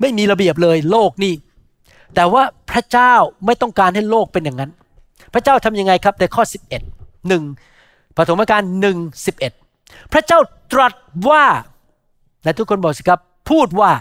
[0.00, 1.34] ไม่มีระเบียบเลยโลกนี่
[2.14, 3.12] แต่ว่าพระเจ้า
[3.46, 4.70] ไม่ต้องการให้โลกเป็นอย่างนั้น
[5.34, 6.42] พระเจ้าทำยังไงครับในข้อ
[7.06, 8.62] 11 1ปฐมกาล
[8.96, 9.67] 1 11
[10.12, 10.40] พระเจ้า
[10.72, 10.94] ตรัส
[11.28, 11.44] ว่า
[12.44, 13.20] และทุกคนบอกสิครับ
[13.50, 13.92] พูดว่า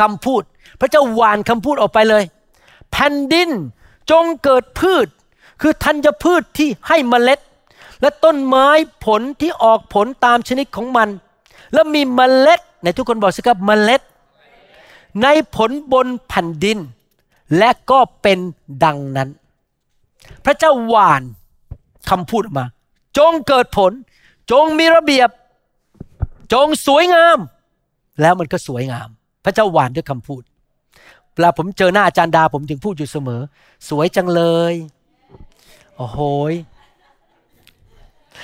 [0.00, 0.42] คำพูด
[0.80, 2.24] พระเจ้าหวานคำพูดออกไปเลย
[2.92, 3.48] แผ่นดิน
[4.10, 5.06] จงเกิดพืช
[5.60, 7.40] คือธัญพืชที่ให้เมล็ด
[8.00, 8.68] และต้นไม้
[9.04, 11.08] ผลที่ออกผลตามชนิดของมัน
[11.72, 14.02] แล้วมีเมล็ดในทุกคนบอกสิครับเมล็ด
[15.22, 16.78] ในผลบนแผ่นดิน
[17.58, 18.38] และก็เป็น
[18.84, 19.28] ดังนั้น
[20.44, 21.22] พระเจ้าหวาน
[22.10, 22.66] คำพูดออกมา
[23.18, 23.92] จงเกิดผล
[24.50, 25.28] จงมีระเบียบ
[26.52, 27.38] จงสวยงาม
[28.20, 29.08] แล้วมันก็สวยงาม
[29.44, 30.42] พระเจ้าหวานด้วยคำพูด
[31.32, 33.40] เวลาผมเจอหน้าอาจารย์ดาผมถึงพูดอยู่เสมอ
[33.88, 34.42] สวยจังเล
[34.72, 34.74] ย
[35.96, 36.18] โอ้โห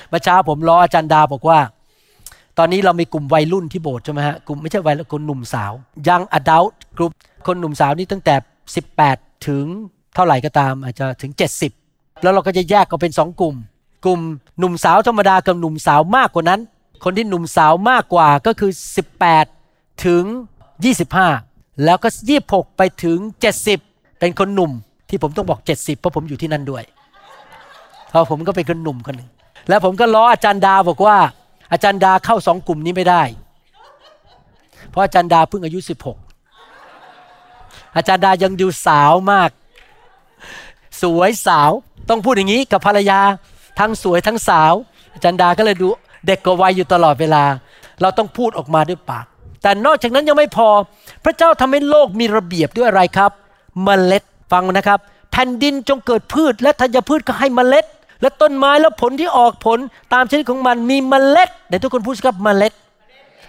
[0.08, 1.58] เมื่อเช้าผมล้ออาจารย์ดาบอกว่า
[2.58, 5.72] ตอนนี้เรามีกลุ่มวัยรุ่นที่โบสถ์ใช่ไหมฮะกลุ่มไม่ใช่วัยรุ่นคนหนุ่มสาว
[6.08, 7.10] ยัง adult กลุ่ม
[7.46, 8.34] คนหนุ่มสาวนี่ตั้งแต่
[8.92, 9.66] 18 ถึง
[10.14, 11.32] เท่าไหร่ก็ตาม อาจจะถึง
[11.76, 13.56] 70 แล้วเราก็จะแยกออกเป็นสองกลุ่ม
[14.06, 14.20] กลุ่ม
[14.58, 16.60] หนุ่มสาวธรรมดากับหนุ่มสาวมากกว่านั้น
[17.04, 18.70] คนที่หนุ่มสาวมากกว่าก็คือ
[19.36, 20.24] 18 ถึง
[21.04, 22.08] 25 แล้วก็
[22.42, 23.18] 26 ไปถึง
[23.68, 24.72] 70 เป็นคนหนุ่ม
[25.08, 26.84] ที่ผมต้องบอก 70 เพราะผมอยู่ที่นั่นด้วย
[28.08, 29.30] เพราะผมก็เป็นคนหนุ่มคนหนึ่ง
[29.68, 31.16] แล้วผมก็ล้ออาจารย์ดาบอกว่า
[31.72, 33.22] อาจารย์ดาเข้าสองกลุ่มนี้ไม่ได้
[34.90, 35.78] เพราะอาจารย์ดาเพิ่งอายุ
[36.68, 39.50] 16 อาจารย์ดายังดูสาวมาก
[41.02, 41.70] สวยสาว
[42.08, 43.20] ต้องพูดอย่างนี้กับภรรยา
[43.78, 44.74] ทั้งสวยทั้งสาว
[45.14, 45.88] อาจารย์ดาก็เลยดู
[46.26, 47.44] เด็กกว่าวัยอยู่ตลอดเวลา
[48.00, 49.26] เราต้องพูดออกมาด้วยปาก
[49.62, 50.68] แต่นอกจากนั้นยังไม่พอ
[51.24, 53.30] พระเจ้าทำให้โลกมีระเบียบด้วยอะไรครับ
[53.84, 54.22] เมล็ด
[54.52, 54.98] ฟังนะครับ
[55.32, 57.84] แผ่นดินจงเกิดพืช และธัญพืชก็ให้เมล็ด
[58.22, 59.78] และต้นไม้แล้วผลที่ออกผล
[60.14, 62.72] ตามชนิดของมันมีเมล็ดเดี๋ยวทุกคนพูดครับเมล็ด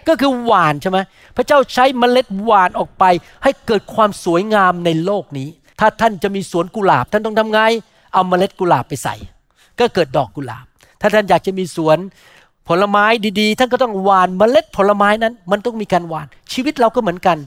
[0.07, 0.97] ก็คือหวานใช่ไหม
[1.35, 3.03] พระเจ้าใช้เมล็ดหวานออกไป
[3.43, 5.49] ให้เกิดความสวยงามในโลกนี้
[5.79, 7.59] ถ้าท่านจะมีสวนกุหลาบ ท่านต้องทำไง
[8.13, 9.15] เอาเมล็ดกุหลาบไปใส่
[9.79, 10.65] ก็เกิดดอกกุหลาบ
[11.01, 11.97] ถ้าท่านอยากจะมีสวน
[12.67, 13.05] ผลไม้
[13.39, 17.37] ดีๆ ท่านก็ต้องหวานเมล็ดผลไม้นั้น มันต้องมีการหวาน ชีวิตเราก็เหมือนกัน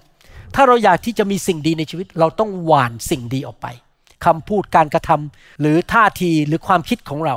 [0.55, 3.67] ถ้าเราอยากที่จะมีสิ่งดีในชีวิต เราต้องหวานสิ่งดีออกไป
[4.25, 7.37] คำพูดการกระทำหรือท่าทีหรือความคิดของเรา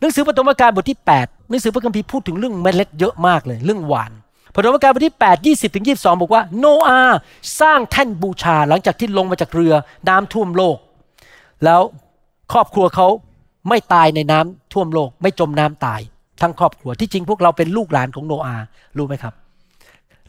[0.00, 4.12] หนังสือปฐมกาลบทที่ 8 หนังสือพระคัมภีร์พูดถึงเรื่องเมล็ดเยอะมากเลยเรื่องหวาน
[4.54, 7.00] ปฐมกาลบทที่ 8 20ถึง22 บอกว่า โนอา
[7.60, 9.74] สร้างแท่นบูชาหลังจากที่ลงมาจากเรือ
[10.08, 10.76] น้ำท่วมโลก
[11.64, 11.80] แล้ว
[12.52, 13.08] ครอบครัวเขา
[13.68, 16.00] ไม่ตายในน้ำท่วมโลก ไม่จมน้ำตาย
[16.42, 18.64] ทั้งครอบครัวที่จริงพวกเราเป็นลูกหลานของโนอาห์
[18.96, 19.34] รู้ไหมครับ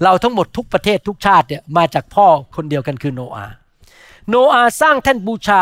[0.04, 2.26] เราทั้งหมดทุกประเทศทุกชาติเนี่ยมาจากพ่อ
[2.56, 3.54] คนเดียวกันคือโนอาห์
[4.30, 5.62] โนอาห์สร้างแท่นบูชา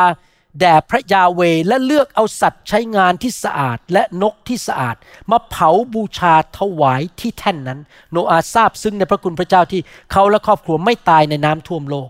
[0.60, 4.96] แด่พระยาเวและเลือกเอาสัตว์ใช้งานที่สะอาดและนกที่สะอาด
[5.32, 7.80] มาเผาบูชาถวายที่แท่นนั้น
[8.12, 12.10] โนอาห์ทราบซึ้งในพระคุณพระเจ้าที่เขาและครอบครัวไม่ตายในน้ำท่วมโลก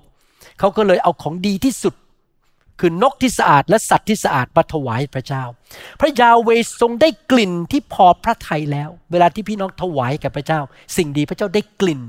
[0.60, 1.94] เขาก็เลยเอาของดีที่สุด
[2.80, 5.44] คือนกที่สะอาดและสัตว์ที่สะอาดมาถวายพระเจ้า
[6.00, 6.50] พระยาเว
[6.82, 10.60] ทรงได้กลิ่นที่พอพระทัยแล้ว เวลาที่พี่น้องถวายแก่พระเจ้า
[10.98, 12.02] สิ่งดีพระเจ้าได้กลิ่น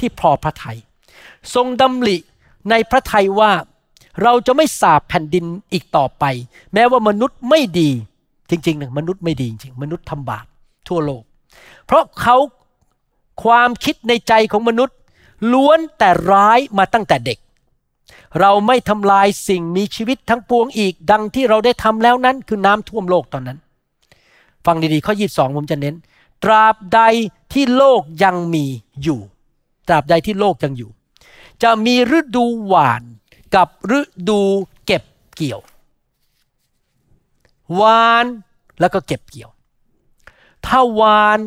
[0.00, 0.78] ที่พอพระทัย
[1.54, 2.16] ทรงดำริ
[2.70, 3.52] ในพระทัยว่า
[4.22, 6.24] เราจะไม่สาบแผ่นดินอีกต่อไป
[6.74, 7.90] แม้ว่ามนุษย์ไม่ดี
[8.50, 10.46] จริงๆนะมนุษย์ไม่ดีจริงมนุษย์ทำบาป
[10.88, 11.22] ทั่วโลก
[11.86, 12.36] เพราะเขา
[13.44, 14.96] ความคิดในใจของมนุษย์
[15.52, 17.38] ล้วนแต่ร้ายมาตั้งแต่เด็ก
[18.40, 23.58] เราไม่ทำลายสิ่งมีชีวิตทั้งปวงอีก ดังที่เราได้ทำแล้วนั้นคือน้ำท่วมโลกตอนนั้น
[24.66, 25.94] ฟังดีๆ ข้อ 22 ผมจะเน้น
[26.44, 27.00] ตราบใด
[27.52, 28.64] ที่โลกยังมี
[29.02, 29.20] อยู่
[29.88, 30.90] ตราบใดที่โลกยังอยู่
[31.62, 33.02] จะมีฤดูหวาน
[33.54, 34.40] กับฤดู
[34.86, 35.02] เก็บ
[35.34, 35.60] เกี่ยว
[37.74, 38.26] หวาน
[38.80, 39.50] แล้วก็เก็บเกี่ยว
[40.66, 41.38] ถ้าหวาน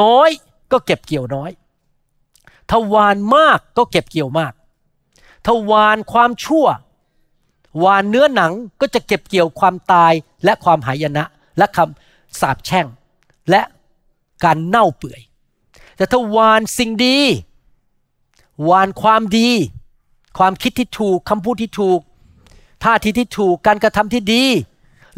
[0.00, 0.30] น้อย
[0.72, 1.50] ก็เก็บเกี่ยวน้อย
[2.70, 4.52] ถ้าหวานมากก็เก็บเกี่ยวมาก
[5.44, 6.66] ถ้าหวานความชั่ว
[7.78, 10.12] หวานเนื้อหนังก็จะเก็บเกี่ยวความตาย
[10.44, 11.24] และความหายนะ
[11.58, 12.86] และคำสาปแช่ง
[13.50, 13.62] และ
[14.44, 15.20] การเน่าเปื่อย
[15.96, 17.18] แต่ถ้าหวานสิ่งดี
[18.64, 19.48] หวานความดี
[20.38, 22.00] ความคิดที่ถูกคำพูดที่ถูก
[22.84, 24.44] ท่าทีที่ถูกการกระทำที่ดี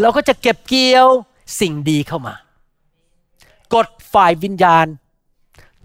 [0.00, 1.08] เราก็จะเก็บเกี่ยว
[1.60, 2.34] สิ่งดีเข้ามา
[3.74, 4.86] กฎฝ่ายวิญญาณ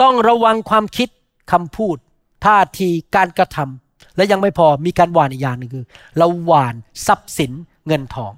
[0.01, 1.09] ต้องระวังความคิด
[1.51, 1.97] คำพูด
[2.45, 5.86] ท่าทีการกระทำ และยังไม่พอมีการหวานอีกอย่างหนึ่งคือ
[6.18, 6.76] เราหวาน
[7.08, 7.52] ทรัพย์สิน
[7.88, 8.34] เงินทอง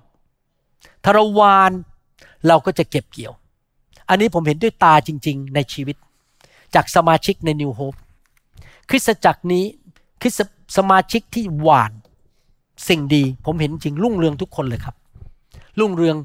[1.04, 1.72] ถ้าเราหวาน
[2.48, 3.34] เราก็จะเก็บเกี่ยว
[4.10, 5.96] อันนี้ผมเห็นด้วยตาจริง ๆ ในชีวิต
[6.76, 7.94] จากสมาชิกในนิวโฮป
[8.90, 9.64] คริสตจักรนี้
[10.22, 10.40] คริส
[10.78, 11.92] สมาชิกที่หวาน
[12.88, 14.96] สิ่งดี ผมเห็นจริงรุ่งเรืองทุกคนเลยครับ
[15.80, 16.18] รุ่งเรือง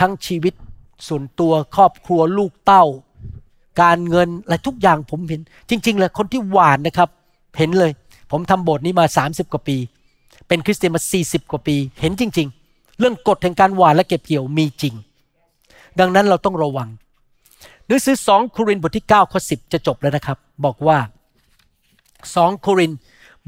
[0.00, 0.54] ทั้งชีวิต
[1.08, 2.84] ส่วนตัวครอบครัวลูกเต้า
[3.82, 7.08] การเงินอะไรทุกอย่างผมเห็น จริง ๆ เลยคนที่หวานนะครับ
[7.58, 7.92] เห็นเลย
[8.30, 9.76] ผมทำโบสถ์นี้มา 30 กว่าปี
[10.48, 14.94] เป็นคริสเตียนมา 40 กว่าปี เห็นจริง ๆ เรื่องกฎแห่งการหวานและเก็บเกี่ยวมีจริง
[16.00, 16.88] ดังนั้นเราต้องระวัง
[17.86, 20.98] หนังสือ2โครินธ์บทที่9ข้อ10 จะจบแล้วนะครับ บอกว่า
[21.78, 22.98] 2 โครินธ์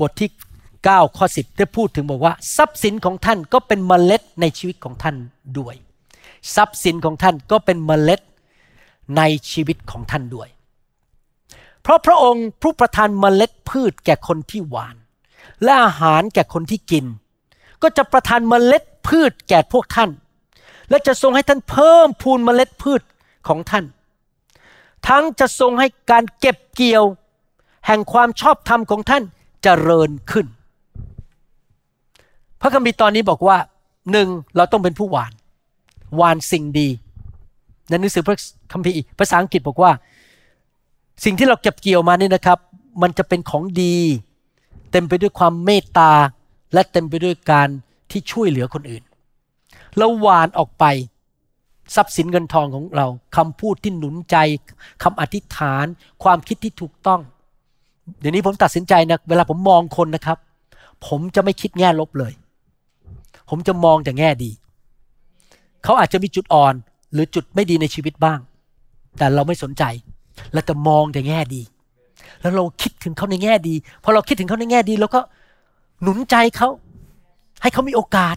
[0.01, 0.31] บทที่
[0.77, 5.17] 9ข้อ10 ได้พูดถึงบอกว่า ทรัพย์สินของท่านก็เป็นเมล็ดในชีวิตของท่าน
[5.59, 5.75] ด้วย
[6.55, 8.21] ทรัพย์สินของท่านก็เป็นเมล็ด
[9.17, 10.49] ในชีวิตของท่านด้วย
[11.83, 14.97] เพราะพระองค์ผู้ประทานเมล็ดพืชแก่คนที่หวาน
[15.63, 17.05] และอาหารแก่คนที่กิน
[17.83, 20.11] ก็จะประทานเมล็ดพืชแก่พวกท่าน
[20.91, 23.03] และจะทรงให้ท่านเพิ่มพูนเมล็ดพืช
[23.49, 23.85] ของท่าน
[25.09, 27.05] ทั้งจะทรงให้การเก็บเกี่ยว
[27.87, 29.23] แห่งความชอบธรรมของท่าน
[29.63, 30.47] เจริญขึ้น
[32.61, 33.57] พระคัมภีร์ตอนนี้บอกว่า
[34.13, 35.33] หนึ่งเราต้องเป็นผู้หวาน
[36.17, 36.89] หวานสิ่งดี
[37.89, 38.39] ในหนังสือพระ
[38.73, 39.93] คัมภีร์ภาษาอังกฤษบอกว่า
[41.25, 42.59] สิ่งที่เราเก็บเกี่ยวมานี่นะครับ
[43.03, 43.97] มันจะเป็นของดี
[44.91, 46.13] เต็มไปด้วยความเมตตา
[46.73, 47.69] และเต็มไปด้วยการ
[48.11, 49.03] ที่ช่วยเหลือคนอื่น
[49.97, 50.85] เราหวานออกไป
[51.95, 53.07] ทรัพย์สินเงินทองของเรา
[53.37, 54.37] คำพูดที่หนุนใจ
[55.03, 55.87] คำอธิษฐาน
[56.23, 57.21] ความคิดที่ถูกต้อง
[58.21, 60.39] เดี๋ยวนี้ผมตัดสินใจนะเวลาผมมองคนนะครับ
[61.07, 62.33] ผมจะไม่คิดแง่ลบเลย
[63.51, 64.51] ผมจะมองแต่แง่ดี
[65.85, 66.75] เขาอาจจะมีจุดอ่อน
[67.13, 68.39] หรือจุดไม่ดีในชีวิตบ้าง
[69.19, 69.85] แต่เราไม่สนใจ
[70.53, 71.63] เราจะมองแต่แง่ดี
[72.41, 73.75] แล้วเราคิดถึงเขาในแง่ดี
[74.05, 75.21] พอเราคิดถึงเขาในแง่ดีเราก็
[76.03, 76.69] หนุนใจเขา
[77.63, 78.37] ให้เขามีโอกาส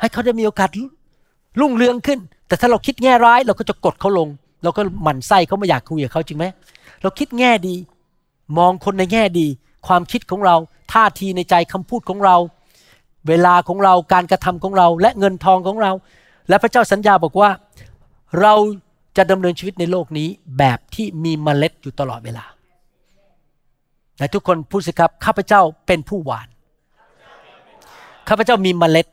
[0.00, 0.68] ให้เขาได้มีโอกาส
[1.60, 2.18] รุ่งเรืองขึ้น
[2.48, 4.28] แต่ถ้าเราคิดแง่ร้าย เราก็จะกดเขาลง
[4.62, 6.44] เราก็หมั่นไส้เขาไม่อยากคุยกับเขาจริงไหม
[7.02, 7.74] เราคิดแง่ดี
[8.58, 9.46] มองคนในแง่ดี
[9.86, 10.56] ความคิดของเรา
[10.92, 12.36] ท่าทีในใจคำพูดของเรา
[13.28, 15.92] เวลาของเราการกระทำของเรา และเงินทองของเรา
[16.48, 17.50] และพระเจ้าสัญญาบอกว่า
[18.40, 18.54] เรา
[19.16, 22.44] จะดำเนินชีวิตในโลกนี้แบบที่มีเมล็ดอยู่ตลอดเวลา
[24.16, 26.48] แต่ทุกคนพูดสิครับข้าพเจ้าเป็นผู้หวาน
[28.28, 29.06] ข้าพเจ้ามีเมล็ด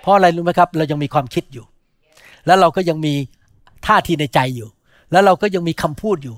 [0.00, 1.64] เพราะอะไรรู้ไหมครับ เรายังมีความคิดอยู่
[2.46, 3.14] แล้วเราก็ยังมี
[3.86, 4.68] ท่าทีในใจอยู่
[5.12, 6.36] แล้วเราก็ยังมีคำพูดอยู่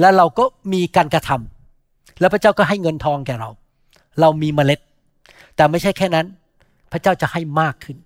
[0.00, 3.50] แล้วเราก็มีการกระทำแล้วพระเจ้าก็ให้เงินทองแก่เรา
[4.20, 4.80] เรามีเมล็ด
[5.56, 6.26] แต่ไม่ใช่แค่นั้น
[6.92, 7.96] พระเจ้าจะให้มากขึ้น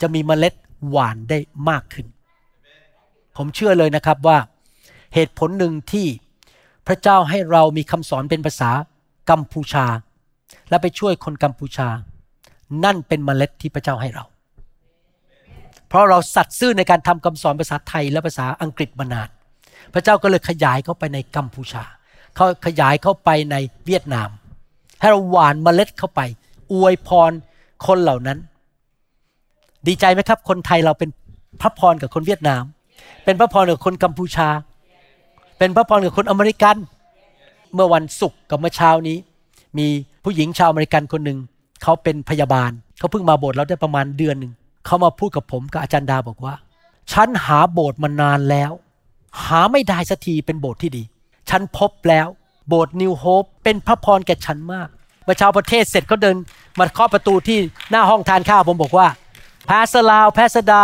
[0.00, 0.54] จะมีเมล็ด
[0.88, 1.38] หวานได้
[1.68, 2.06] มากขึ้น
[3.42, 4.38] ผมเชื่อเลยนะครับว่า
[5.14, 6.06] เหตุผลหนึ่งที่
[6.86, 8.70] พระเจ้าให้เรามีคำสอนเป็นภาษา
[9.30, 9.86] กัมพูชา
[10.68, 11.88] และไปช่วยคนกัมพูชา
[12.84, 14.24] นั่นเป็นเมล็ดที่พระเจ้าให้เรา
[15.88, 19.28] เพราะเราสัตย์ซื่อในการทำคำสอนภาษาไทยและภาษาอังกฤษมานาน
[19.94, 21.84] พระเจ้าก็เลยขยายเข้าไปในกัมพูชา
[22.36, 24.28] เขาขยายเข้าไปในเวียดนาม
[25.00, 26.20] ให้เราหวานเมล็ดเข้าไป
[26.72, 27.32] อวยพร
[27.86, 28.38] คนเหล่านั้น
[29.86, 31.10] ดีใจไหมครับ คนไทยเราเป็น
[31.60, 32.64] พระพรกับคนเวียดนาม
[33.30, 34.48] เป็นพระพรกับคนกัมพูชา
[35.58, 36.76] เป็นพระพรกับคนอเมริกัน
[37.74, 39.16] เมื่อวันศุกร์กับเมื่อเช้านี้
[39.78, 39.86] มี
[40.24, 41.38] ผู้หญิงชาวอเมริกันคนหนึ่ง
[41.82, 44.52] เขาเป็นพยาบาลเขาเพิ่งมาโบสถ์เราได้ประมาณเดือนหนึ่ง
[44.86, 46.54] เขามาพูดกับผมกับอาจารย์ดาบอกว่า
[47.12, 48.72] ฉันหาโบสถ์มานานแล้ว
[49.44, 51.02] หาไม่ได้สักทีเป็นโบสถ์ที่ดี
[51.50, 52.26] ฉันพบแล้ว
[52.68, 54.88] โบสถ์นิวโฮปเป็นพระพรแก่ฉันมาก
[55.24, 56.36] เมื่อเช้าพอเทศน์เสร็จเขาเดิน
[56.78, 57.58] มาเคาะประตูที่
[57.90, 59.08] หน้าห้องทานข้าวผมบอกว่า
[59.68, 60.82] Pastor Lau Pastor Da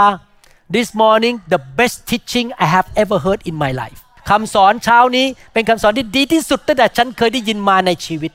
[0.74, 4.00] this morning the best teaching I have ever heard in my life
[4.30, 8.32] คำสอนเช้านี้เป็นคำสอนที่ดีที่สุดตั้งแต่ฉันเคยได้ยินมาในชีวิต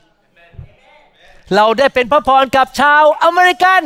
[1.54, 3.80] เราได้เป็นพระพรกับชาวอเมริกัน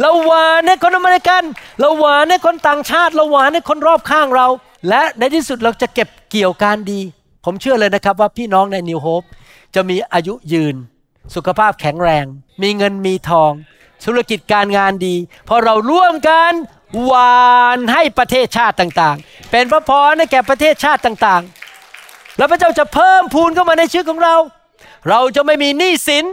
[0.00, 1.42] เราหวานให้คนอเมริกัน
[1.80, 4.46] เราหวานให้คนต่างชาติ เราหวานให้คนรอบข้างเรา
[4.88, 7.00] และในที่สุดเราจะเก็บเกี่ยวการดี
[7.44, 9.22] ผมเชื่อเลยนะครับว่าพี่น้องในนิวโฮป
[9.74, 10.76] จะมีอายุยืน
[11.34, 12.24] สุขภาพแข็งแรง
[12.62, 13.52] มีเงินมีทอง
[14.04, 16.52] ธุรกิจการงานดี เพราะเราร่วมกัน
[17.04, 24.36] หวานให้ประเทศชาติต่างๆ เป็นพระพรให้แก่ประเทศชาติต่างๆ แล้วพระเจ้าจะเพิ่มพูนเข้ามาในชีวิตของเรา
[25.08, 26.24] เราจะไม่มีหนี้สิน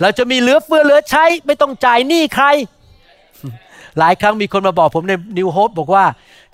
[0.00, 2.46] เราจะมีเหลือเฟือเหลือใช้ ไม่ต้องจ่ายหนี้ใคร
[3.98, 6.04] หลายครั้งมีคนมาบอกผมในนิวโฮปบอกว่า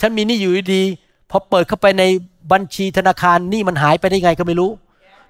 [0.01, 0.83] ฉันมีหนี้อยู่ดี
[1.31, 2.05] พอเปิดเข้าไปใน
[2.53, 4.71] บัญชีธนาคารหนี้มันหายไปได้ไงก็ไม่รู้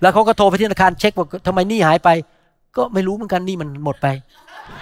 [0.00, 2.08] แล้วเขาก็โทรไปที่ธนาคารเช็คว่าทำไมหนี้หายไป
[2.76, 4.06] ก็ไม่รู้เหมือนกันหนี้มันหมดไป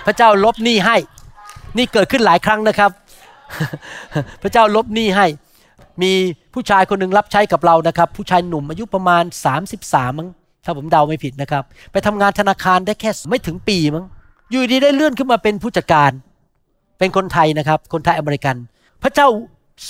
[0.07, 0.97] พระเจ้าลบหนี้ให้
[1.77, 2.91] นี่เกิดขึ้นหลายครั้งนะครับ
[4.43, 5.27] พระเจ้าลบหนี้ให้
[6.03, 6.13] มี
[6.55, 9.25] ผู้ชายคนหนึ่งรับใช้กับเรานะครับ ผู้ชายหนุ่มอายุประมาณ
[9.71, 10.29] 33มั้ง
[10.65, 11.63] ถ้าผมเดาไม่ผิดนะครับ
[11.93, 14.05] ไปทำงานธนาคารได้แค่ไม่ถึงปีมั้ง
[14.51, 16.11] อยู่ดีได้เลื่อนขึ้นมาเป็นผู้จัดการ
[16.99, 18.57] เป็นคนไทยนะครับ คนไทยอเมริกัน
[19.03, 19.29] พระเจ้า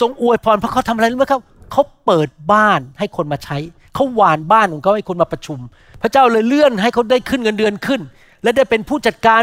[0.01, 1.41] ทรงอวยพรเพราะเขาทำอะไรรู้ไหมครับ
[1.73, 3.59] เขาเปิดบ้านให้คนมาใช้
[3.95, 5.59] เขาหวานบ้านของเขาให้คนมาประชุม
[6.03, 8.01] พระเจ้าเลยเลื่อนให้เขาได้ขึ้นเงินเดือนขึ้น
[8.43, 9.43] และได้เป็นผู้จัดการ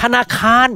[0.00, 0.68] ธนาคาร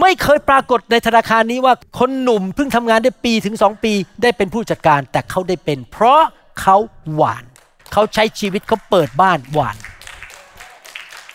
[0.00, 3.92] ไม่เคยปรากฏในธนาคารนี้ว่าคนหนุ่มเพิ่งทำงานได้ปีถึงสองปี
[4.22, 6.22] ได้เป็นผู้จัดการ แต่เขาได้เป็น เพราะ
[6.60, 6.76] เขา
[7.14, 7.44] หวาน
[7.92, 9.76] เขาใช้ชีวิตเขาเปิดบ้านหวาน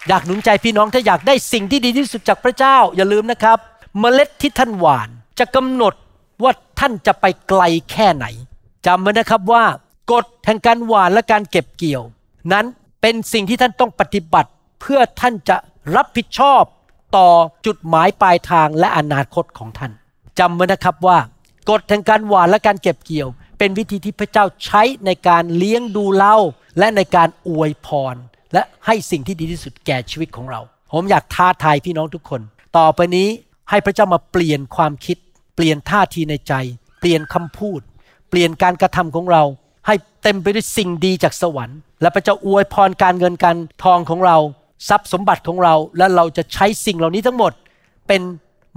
[0.08, 3.58] อยากหนุนใจพี่น้องถ้าอยากได้สิ่งที่ดีที่สุดจากพระเจ้า อย่าลืมนะครับ
[4.00, 5.10] เมล็ดที่ท่านหวาน
[5.40, 5.94] จะกำหนด
[6.44, 8.26] ว่าท่านจะไปไกลแค่ไหน
[8.86, 9.64] จำไว้นะครับว่า
[10.12, 12.04] กฎแห่งการหวานและการเก็บเกี่ยว
[12.54, 12.66] นั้น
[13.02, 14.50] เป็นสิ่งที่ท่านต้องปฏิบัติ
[14.82, 15.58] เพื่อท่านจะ
[15.96, 16.64] รับผิดชอบ
[17.18, 17.30] ต่อ
[17.66, 19.92] จุดหมายปลายทางและอนาคตของท่าน
[20.40, 21.18] จำไว้นะครับว่า
[21.70, 26.36] กฎแห่งการหวานและการเก็บเกี่ยว เป็นวิธีที่พระเจ้าใช้ในการเลี้ยงดูเรา
[26.80, 28.16] และในการอวยพร
[28.54, 32.42] และให้สิ่งที่ดีที่สุดแก่ชีวิตของเรา ผมอยากท้าทายพี่น้องทุกคน
[32.78, 33.28] ต่อไปนี้
[33.70, 35.18] ให้พระเจ้ามาเปลี่ยนความคิด
[35.56, 36.54] เปลี่ยนท่าทีในใจ
[37.00, 37.80] เปลี่ยนคำพูด
[38.30, 39.44] เปลี่ยนการกระทำของเรา
[39.88, 44.38] ให้เต็มไปด้วยสิ่งดีจากสวรรค์ และพระเจ้าอวยพรการเงินการทองของเรา
[44.90, 47.54] ทรัพย์สมบัติของเราและเราจะใช้สิ่งเหล่านี้ทั้งหมด
[48.08, 48.22] เป็น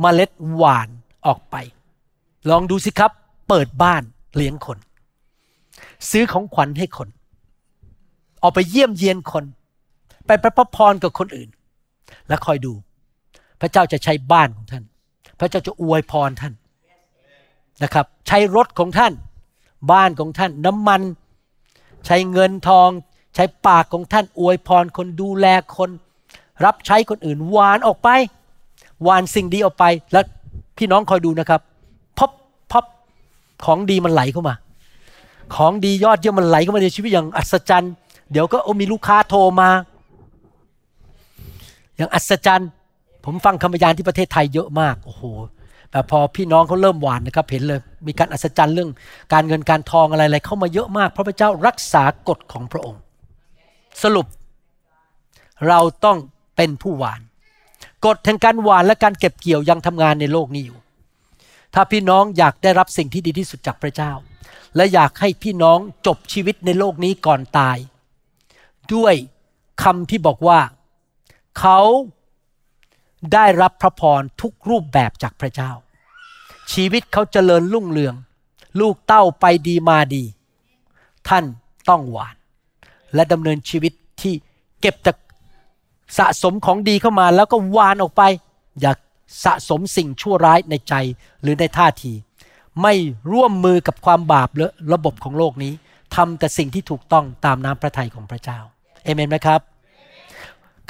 [0.01, 0.89] เมล็ดหวาน
[1.27, 1.57] ออกไป
[2.51, 3.11] ลองดูสิครับ
[3.49, 4.03] เปิดบ้าน
[4.37, 4.79] เลี้ยงคน
[6.11, 7.09] ซื้อของขวัญให้คน
[8.43, 9.45] ออกไปเยี่ยมเยียนคน
[10.27, 11.49] ไปประพระพรกับคนอื่น
[12.29, 12.73] และคอยดู
[13.61, 14.85] พระเจ้าจะใช้บ้านของท่าน
[15.39, 16.55] พระเจ้าจะอวยพรท่าน
[17.83, 19.13] นะครับ ใช้รถของท่าน
[19.93, 21.03] บ้านของท่านน้ำมัน
[22.07, 22.89] ใช้เงินทอง
[23.35, 25.91] ใช้ปากของท่านอวยพรคนดูแลคน
[26.65, 28.09] รับใช้คนอื่นวานออกไป
[29.07, 30.25] วานสิ่งดีออกไป แล้ว
[30.79, 31.61] พี่น้องคอยดูนะครับ
[32.19, 32.31] พบ
[32.73, 32.85] พบ
[33.65, 34.55] ของดีมันไหลเข้ามา
[35.55, 37.93] ของดียอดเยี่ยมมันไหลเข้ามาในชีวิตอย่างอัศจรรย์
[38.33, 39.71] เดี๋ยวก็มีลูกค้าโทรมา
[41.97, 42.69] อย่างอัศจรรย์
[43.25, 45.23] ผมฟังคำพยานที่ประเทศไทยเยอะมากโอ้โห
[45.91, 48.91] แต่พอพี่น้องเขาเริ่มหวานนะครับ เห็นเลย มีการอัศจรรย์เรื่อง
[49.33, 53.01] การเงินการทองอะไรอะไรเข้ามาเยอะมาก เพราะพระเจ้ารักษากฎของพระองค์
[54.03, 54.27] สรุป
[55.69, 56.19] เราต้อง
[56.57, 57.21] เป็นผู้หวาน
[58.05, 60.79] กฎแห่งการหวานและการเก็บเกี่ยวยังทำงานในโลกนี้อยู่
[61.75, 64.13] ถ้าพี่น้องอยากได้รับสิ่งที่ดีที่สุดจากพระเจ้า
[64.77, 67.77] และอยากให้พี่น้องจบชีวิตในโลกนี้ก่อนตาย
[68.95, 69.15] ด้วย
[69.83, 70.61] คำที่บอกว่า
[71.59, 71.81] เขา
[73.33, 75.71] ได้รับพระพรทุกรูปแบบจากพระเจ้า
[76.73, 78.15] ชีวิตเขาเจริญรุ่งเรือง
[78.81, 80.25] ลูกเต้าไปดีมาดี
[81.29, 81.45] ท่าน
[81.89, 82.37] ต้องหวาน
[83.15, 84.35] และดำเนินชีวิตที่
[84.81, 85.13] เก็บแต่
[86.19, 88.23] สะสมของดีเข้ามาแล้วก็วานออกไป
[88.81, 88.93] อย่า
[89.45, 90.95] สะสมสิ่งชั่วร้ายในใจ
[91.43, 92.13] หรือในท่าที
[92.83, 92.95] ไม่
[93.33, 95.73] ร่วมมือกับความบาปและระบบของโลกนี้
[96.17, 98.59] ทำแต่สิ่งที่ถูกต้องตามน้ำพระทัยของพระเจ้า
[99.05, 99.61] เอเมนไหมครับ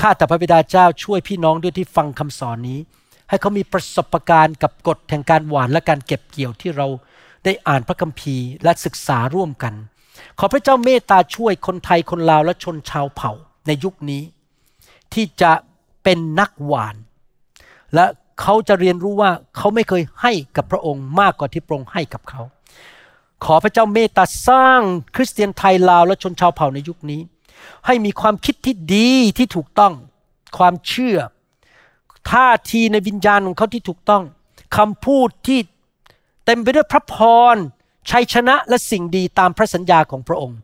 [0.00, 2.78] ข้าแต่พระบิดาเจ้าช่วยพี่น้องด้วยที่ฟังคำสอนนี้
[3.28, 6.86] ให้เขามีประสบการณ์กับกฎแห่งการหวานและการเก็บเกี่ยวที่เรา
[7.44, 9.74] ได้อ่านพระคัมภีร์และศึกษาร่วมกัน
[10.38, 13.32] ขอพระเจ้าเมตตาช่วยคนไทยคนลาวและชนชาวเผ่า
[13.66, 14.22] ในยุคนี้
[15.12, 15.52] ที่จะ
[16.02, 16.96] เป็นนักหวาน
[17.94, 18.06] และ
[18.40, 22.42] เขาจะเรียนรู้ว่าเขาไม่เคยให้กับพระองค์มากกว่าที่พระองค์ให้กับเขา
[23.44, 24.80] ขอพระเจ้าเมตตาสร้าง
[25.14, 27.20] คริสเตียนไทยลาวและชนชาวเผ่าในยุคนี้
[27.86, 29.92] ให้มีความคิดที่ดีที่ถูกต้อง
[30.58, 31.18] ความเชื่อ
[32.30, 34.22] ท่าทีในวิญญาณของเขาที่ถูกต้อง
[34.76, 35.58] คำพูดที่
[36.44, 37.16] เต็มไปด้วยพระพ
[37.54, 37.56] ร
[38.10, 40.58] ชัยชนะและสิ่งดีตามพระสัญญาของพระองค์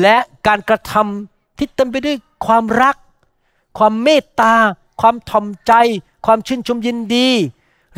[0.00, 2.96] และการกระทำที่เต็มไปด้วยความรัก
[3.78, 4.54] ความเมตตา
[5.00, 5.72] ความทอมใจ
[6.26, 7.28] ความชื่นชมยินดี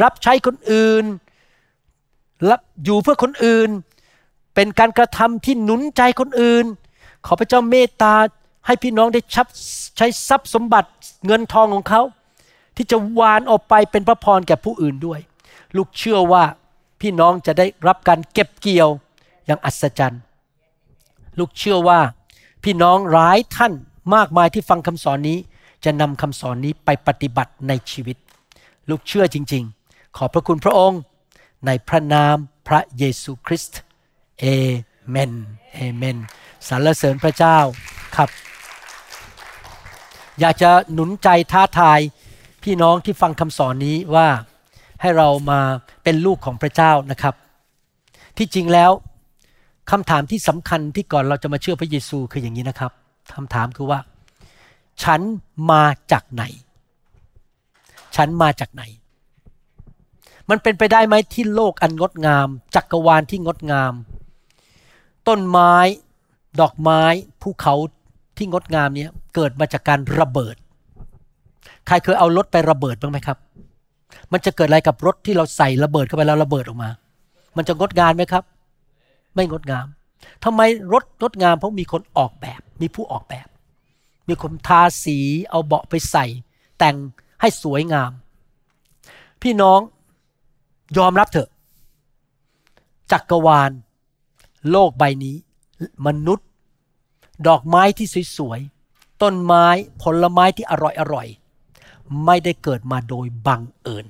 [0.03, 1.05] รับใช้คนอื่น
[2.51, 3.71] รับอยู่เพื่อคนอื่น
[4.55, 6.65] เป็นการกระทำที่หนุนใจคนอื่น
[7.27, 8.15] ขอพระเจ้าเมตตา
[8.67, 9.47] ให้พี่น้องได้ชับ
[9.97, 10.89] ใช้ทรัพย์สมบัติ
[11.27, 12.03] เงินทองของเขา
[12.77, 15.21] ที่จะวานออกไปเป็นพระพรแก่ผู้อื่นด้วย
[15.77, 16.45] ลูกเชื่อว่า
[17.01, 18.89] พี่น้องจะได้รับการเก็บเกี่ยว
[19.47, 20.23] อย่างอัศจรรย์
[21.39, 22.01] ลูกเชื่อว่า
[22.65, 23.73] พี่น้องหลายท่าน
[24.15, 25.39] มากมายที่ฟังคำสอนนี้
[25.85, 28.17] จะนำคำสอนนี้ไปปฏิบัติในชีวิต
[28.91, 31.01] ลูกเชื่อจริง ๆ ขอบพระคุณพระองค์
[31.67, 32.37] ในพระนาม
[32.69, 33.81] พระเยซูคริสต์
[34.41, 34.45] เอ
[35.09, 35.33] เมน
[35.75, 36.17] เอเมน
[36.69, 37.59] สรรเสริญพระเจ้า
[38.17, 38.31] ครับ
[40.41, 42.01] อยากจะหนุนใจท้าทาย
[42.63, 44.29] พี่น้องที่ฟังคำสอนนี้ว่า
[45.01, 45.61] ให้เรามา
[46.05, 47.35] เป็นลูกของพระเจ้านะครับ
[48.37, 48.91] ที่จริงแล้ว
[49.91, 52.93] คำถามที่สำคัญที่ก่อนเราจะมาเชื่อพระเยซูคืออย่างนี้นะครับ
[53.35, 53.99] คำถามคือว่า
[55.03, 55.21] ฉัน
[55.71, 56.45] มาจากไหน
[58.17, 58.83] ฉันมาจากไหน
[60.51, 63.93] มันเป็นไปได้ไหมที่โลกอันงดงาม จักรวาลที่งดงาม
[65.29, 65.75] ต้นไม้
[66.61, 67.03] ดอกไม้
[67.43, 67.75] ภูเขา
[68.37, 70.57] ที่งดงามเนี้เกิดมาจากการระเบิด
[71.87, 73.39] ใครเคยเอารถไประเบิดบ้างไหมครับ
[74.33, 76.91] มันจะเกิดอะไรกับรถที่เราใส่ระเบิดเข้าไปแล้วระเบิดออกมา
[77.57, 78.45] มันจะงดงามไหมครับ
[79.35, 79.87] ไม่งดงาม
[80.45, 80.61] ทำไม
[80.93, 83.49] รถงดงามเพราะมีคนออกแบบ มีผู้ออกแบบ
[84.29, 85.19] มีคนทาสี
[85.51, 86.27] เอาเบาะไปใส่
[86.79, 86.97] แต่ง
[87.41, 88.11] ให้สวยงาม
[89.43, 89.81] พี่น้อง
[90.99, 91.49] ยอมรับเถอะ
[93.13, 93.71] จักรวาล
[94.71, 95.37] โลกใบนี้
[96.07, 96.49] มนุษย์
[97.49, 98.07] ดอกไม้ที่
[98.37, 99.67] สวยๆต้นไม้
[100.03, 100.73] ผลไม้ที่อ
[101.15, 101.46] ร่อยๆ
[102.25, 104.07] ไม่ได้เกิดมาโดยบังเอิญ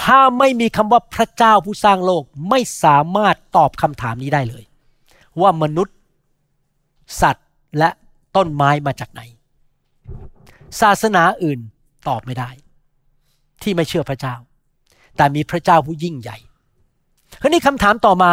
[0.00, 4.64] ถ้าไม่มีคำว่าพระเจ้าผู้สร้างโลกไม่สามารถตอบคำถามนี้ได้เลย
[5.40, 5.96] ว่ามนุษย์
[7.20, 7.48] สัตว์
[7.78, 7.90] และ
[8.36, 9.20] ต้นไม้มาจากไหน
[10.80, 11.60] ศาสนาอื่น
[12.08, 12.50] ตอบไม่ได้
[13.62, 14.34] ที่ไม่เชื่อพระเจ้า
[15.16, 16.38] แต่มีพระเจ้าผู้ยิ่งใหญ่
[17.40, 18.30] คราวนี้คำถามต่อมา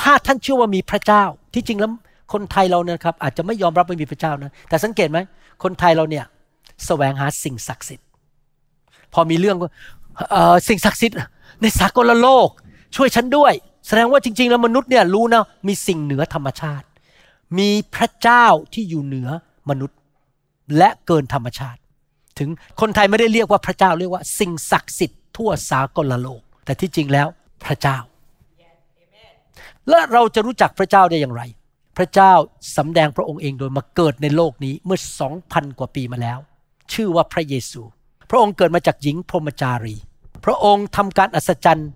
[0.00, 1.92] ถ้าท่านเชื่อว่ามีพระเจ้าที่จริงแล้ว
[2.32, 5.18] คนไทยเราเนี่ยครับอาจจะไม่ยอมรับว่ามีพระเจ้านะแต่สังเกตไหม
[5.62, 6.24] คนไทยเราเนี่ย
[6.86, 8.06] แสวงหาสิ่งศักดิ์สิทธิ์
[9.12, 9.66] พอมีเรื่องก็
[10.68, 11.16] สิ่งศักดิ์สิทธิ์
[11.60, 12.48] ในสากลโลก
[12.96, 13.52] ช่วยฉันด้วย
[13.86, 16.86] แสดงว่าจริง ๆ แล้วมนุษย์เนี่ยรู้นะมีสิ่งเหนือธรรมชาติ
[17.58, 19.28] มีพระเจ้าที่อยู่เหนือ
[19.70, 19.98] มนุษย์
[20.78, 21.80] และเกินธรรมชาติ
[22.38, 22.48] ถึง
[22.80, 27.28] คนไทยไม่ได้เรียกว่าพระเจ้าเรียกว่า สิ่งศักดิ์สิทธิ์ทั่วสากลโลก แต่ที่จริงแล้ว
[27.64, 27.98] พระเจ้า
[29.88, 31.42] และเราจะรู้จักพระเจ้าได้อย่างไร
[31.96, 32.32] พระเจ้า
[32.76, 36.38] สำแดงพระองค์เองโดยมาเกิดในโลกนี้เมื่อสองพันกว่าปีมาแล้ว
[36.92, 37.82] ชื่อว่าพระเยซู
[38.30, 39.96] พระองค์เกิดมาจากหญิงพรหมจารี
[40.44, 41.90] พระองค์ทำการอัศจรรย์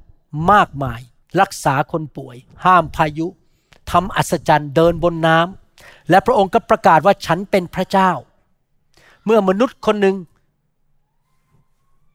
[0.53, 1.01] มากมาย
[1.41, 3.27] รักษาคนป่วย ห้ามพายุ
[3.91, 8.11] ทำอัศจรรย์เดินบนน้ำและพระองค์ก็ประกาศว่าฉันเป็นพระเจ้า
[9.25, 10.17] เมื่อมนุษย์คนหนึ่ง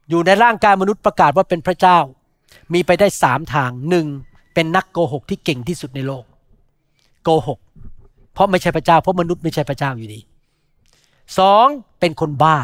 [0.10, 1.98] อยู่ในร่างกายมนุษย์ประกาศว่าเป็นพระเจ้า
[2.74, 4.08] มีไปได้สามทางหนึ่ง
[4.54, 6.26] เป็นนักโกหกที่เก่งที่สุดในโลก
[7.24, 7.60] โกหก
[8.34, 10.20] เพราะไม่ใช่พระเจ้า เพราะมนุษย์ไม่ใช่พระเจ้าอยู่ดี
[11.40, 11.68] สอง
[12.00, 12.58] เป็นคนบ้า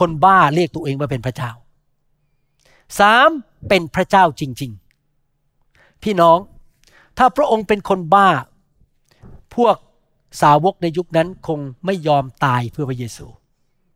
[0.00, 1.50] คนบ้าเรียกตัวเองว่าเป็นพระเจ้า
[3.00, 3.28] สาม
[3.68, 4.72] เป็นพระเจ้าจริง
[5.36, 6.38] ๆ พี่น้อง
[7.18, 8.28] ถ้าพระองค์เป็นคนบ้า
[9.56, 9.76] พวก
[10.42, 13.26] สาวกในยุคนั้นคงไม่ยอมตายเพื่อพระเยซู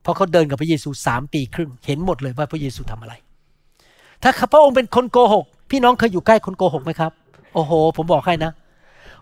[0.03, 3.15] เพราะเขาเดินกับพระเยซูสามปีครึ่ง เห็นหมดเลยว่าพระเยซูทำอะไร
[4.23, 7.13] ถ้าพระองค์เป็นคนโกหก พี่น้องเคยอยู่ใกล้คนโกหกไหมครับ
[7.55, 8.53] โอ้โห ผมบอกให้นะ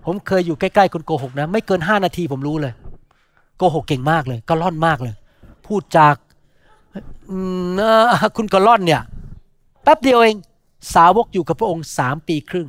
[0.05, 2.73] ผมเคยอยู่ใกล้ๆคนโกหกนะ ไม่เกินห้านาทีผมรู้เลย
[3.59, 5.15] โกหกเก่งมากเลยก็ล่อนมากเลย
[5.67, 6.15] พูดจาก
[8.37, 9.03] คุณกระล่อนเนี่ย
[9.83, 10.37] แป๊บเดียวเอง
[10.95, 12.69] สาวกอยู่กับพระองค์สามปีครึ่ง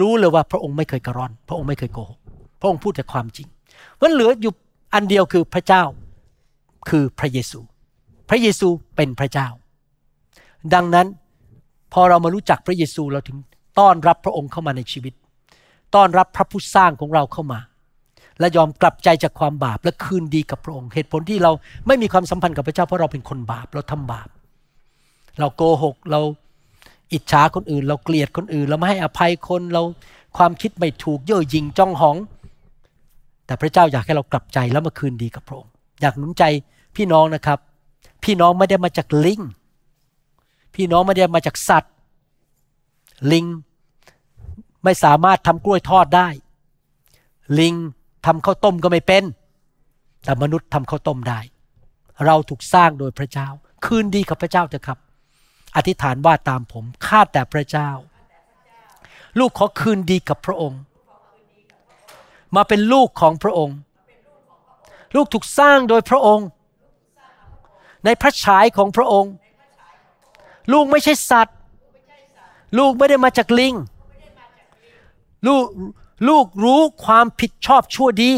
[0.00, 2.18] รู้เลยว่าพระองค์ไม่เคยกระร่อน พระองค์ไม่เคยโกหก
[2.60, 3.46] พระองค์พูดแต่ความจริง
[4.00, 4.52] มันเหลืออยู่
[4.94, 5.82] อันเดียวคือพระเจ้า
[6.88, 7.60] คือพระเยซู
[8.28, 9.48] พระเยซูเป็นพระเจ้า
[10.74, 11.06] ดังนั้น
[11.92, 13.38] พอเรามารู้จักพระเยซูเราถึง
[13.78, 15.14] ต้อนรับพระองค์เข้ามาในชีวิต
[15.94, 17.60] ต้อนรับพระผู้สร้างของเราเข้ามา
[18.42, 21.52] และยอมกลับใจจากความบาปและคืนดีกับพระองค์ เหตุผลที่เรา
[21.86, 24.28] ไม่มีความสัมพันธ์กับพระเจ้าเพราะเราเป็นคนบาปเราทำบาป
[25.38, 26.20] เราโกหกเรา
[27.12, 29.82] อิจฉาคนอื่น เราเกลียดคนอื่น เราไม่ให้อภัยคนเรา
[30.36, 32.16] ความคิดไม่ถูกเย่อหยิ่งจ้องหอง
[33.46, 35.70] แต่พระเจ้าอยากให้เรากลับใจแล้วมาคืนดีกับพระองค์
[36.00, 36.44] อยากหนุนใจ
[36.96, 37.58] พี่น้องนะครับ
[38.24, 39.40] พี่น้องไม่ได้มาจากลิง
[40.74, 41.92] พี่น้องไม่ได้มาจากสัตว์
[43.32, 43.46] ลิง
[44.84, 46.28] ไม่สามารถทำกล้วยทอดได้
[47.58, 47.74] ลิง
[48.26, 49.24] ทำข้าวต้มก็ไม่เป็น
[50.24, 51.40] แต่มนุษย์ทำข้าวต้มได้
[52.26, 53.48] เราถูกสร้างโดยพระเจ้า
[53.84, 54.98] คืนดีกับพระเจ้าเถอะครับ
[55.76, 57.90] อธิษฐานว่าตามผมข้าแต่พระเจ้า
[59.38, 60.80] ลูกขอคืนดีกับพระองค์
[62.56, 63.76] มาเป็นลูกของพระองค์
[65.16, 66.46] ลูกถูกสร้างโดยพระองค์
[68.04, 69.32] ในพระฉายของพระองค์
[70.72, 71.56] ลูกไม่ใช่สัตว์
[72.78, 73.74] ลูกไม่ได้มาจากลิง
[75.46, 75.64] ลูก
[76.28, 78.32] ลูกรู้ความผิดชอบชั่วดี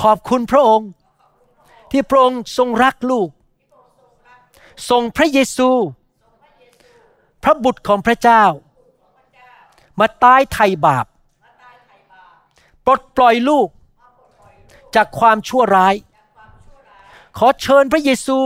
[0.00, 0.90] ขอบคุณพระองค์
[1.90, 3.28] ที่พระองค์ทรงรักลูก
[4.90, 5.70] ส่งพระเยซู
[7.42, 8.44] พระบุตรของพระเจ้า
[10.00, 11.06] มาตายไถ่บาป
[12.84, 13.68] ปลดปล่อยลูก
[14.94, 15.94] จากความชั่วร้าย
[17.38, 18.38] ขอเชิญพระเยซู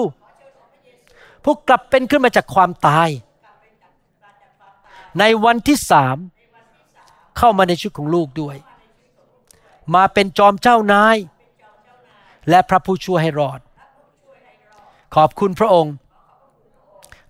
[1.45, 3.09] ผู้กลับเป็นขึ้นมาจากความตาย
[5.19, 6.17] ในวันที่สาม
[7.39, 8.57] เข้ามาในชีวิตของลูกด้วย
[9.95, 11.17] มาเป็นจอมเจ้านาย
[12.49, 13.61] และพระผู้ช่วยให้รอด
[15.15, 15.95] ขอบคุณพระองค์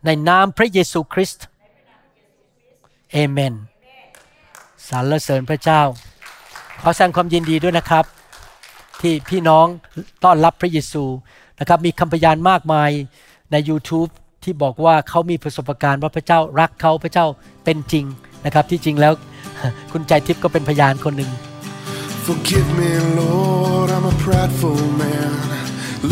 [0.04, 1.44] ในนามพระเยซูคริสต์
[3.12, 3.54] เอเมน
[4.88, 5.82] สรรเสริญพระเจ้า
[6.80, 8.04] ขอแสดงความยินดีด้วยนะครับ
[9.00, 9.66] ที่พี่น้อง
[10.24, 11.04] ต้อนรับพระเยซู
[11.60, 12.90] นะครับมีคำพยานมากมาย
[13.52, 14.10] ใน YouTube
[14.44, 17.26] ที่บอกว่าเขามีประสบการณ์ว่าพระเจ้ารักเขาพระเจ้า
[17.64, 18.04] เป็นจริง
[18.44, 19.12] นะครับที่จริงแล้ว
[19.92, 21.30] คุณใจทิพย์ก็เป็นพยานคนหนึ่ง
[22.26, 22.90] Forgive me,
[23.20, 25.32] Lord, I'm a prideful man.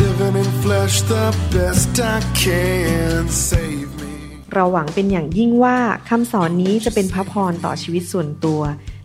[0.00, 3.22] Living in flesh the best I can.
[3.50, 4.12] Save me.
[4.52, 5.76] เราหวังเป็นอย่างยิ่งว่า
[6.08, 8.60] คำสอนนี้จะเป็นพระพรต่อชีวิตส่วนตัว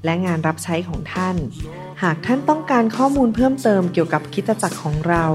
[0.05, 1.35] และงานรับใช้ของท่าน
[2.03, 5.25] หากท่านต้องการข้อมูลเพิ่มเติมเกี่ยวกับคริดตจักรของเรา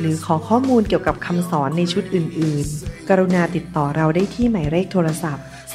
[0.00, 5.44] หรือขอข้อมูลเกี่ยวกับคำสอนในชุดอื่น ๆ กรุณาติดต่อเราได้ที่หมายเลขโทรศัพท์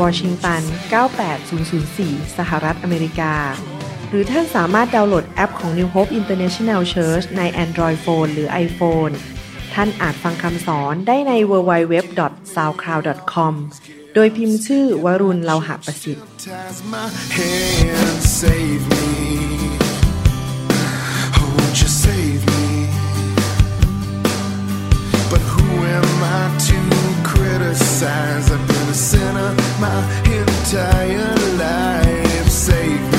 [0.00, 0.62] วอชิงตัน
[1.54, 3.34] 98004 สหรัฐอเมริกา
[4.08, 9.12] หรือท่านสามารถดาวน์โหลดแอปของ New Hope International Church ใน Android Phone หรือ iPhone
[9.74, 13.54] ท่านอาจฟังคำสอนได้ใน www.soundcloud.com
[14.14, 16.26] โดยพิมพ์ชื่อวรุณเลาหะประสิทธิ์
[28.02, 33.09] I've been a sinner my entire life.